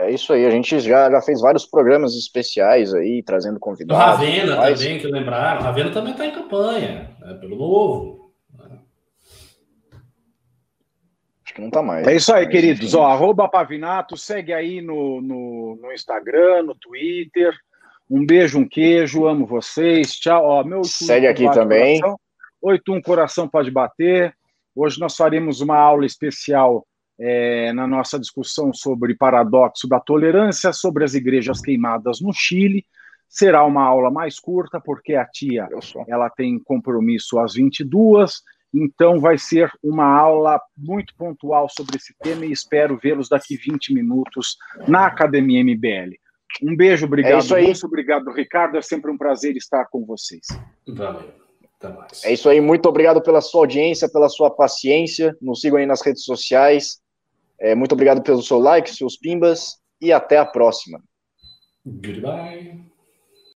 [0.00, 4.02] É isso aí, a gente já, já fez vários programas especiais aí, trazendo convidados.
[4.02, 5.60] O Ravena também, que lembraram.
[5.60, 8.32] O Ravena também está em campanha, né, pelo novo.
[11.44, 12.06] Acho que não está mais.
[12.06, 12.94] É isso aí, queridos.
[12.94, 17.52] Ó, arroba Pavinato, segue aí no, no, no Instagram, no Twitter.
[18.08, 20.12] Um beijo, um queijo, amo vocês.
[20.12, 20.44] Tchau.
[20.44, 22.00] Ó, meu Segue aqui também.
[22.62, 24.34] Oito um coração pode bater.
[24.74, 26.86] Hoje nós faremos uma aula especial
[27.20, 32.84] é, na nossa discussão sobre paradoxo da tolerância, sobre as igrejas queimadas no Chile.
[33.28, 35.68] Será uma aula mais curta, porque a tia
[36.08, 38.42] ela tem compromisso às 22
[38.72, 43.92] então vai ser uma aula muito pontual sobre esse tema e espero vê-los daqui 20
[43.92, 44.56] minutos
[44.86, 46.14] na Academia MBL.
[46.62, 47.66] Um beijo, obrigado, é isso aí.
[47.66, 48.76] Lúcio, obrigado, Ricardo.
[48.76, 50.46] É sempre um prazer estar com vocês.
[50.86, 51.32] Valeu.
[51.78, 52.24] Até mais.
[52.24, 55.36] É isso aí, muito obrigado pela sua audiência, pela sua paciência.
[55.40, 57.00] Nos sigam aí nas redes sociais.
[57.60, 61.00] É, muito obrigado pelo seu like, seus pimbas e até a próxima.
[61.84, 62.89] Goodbye.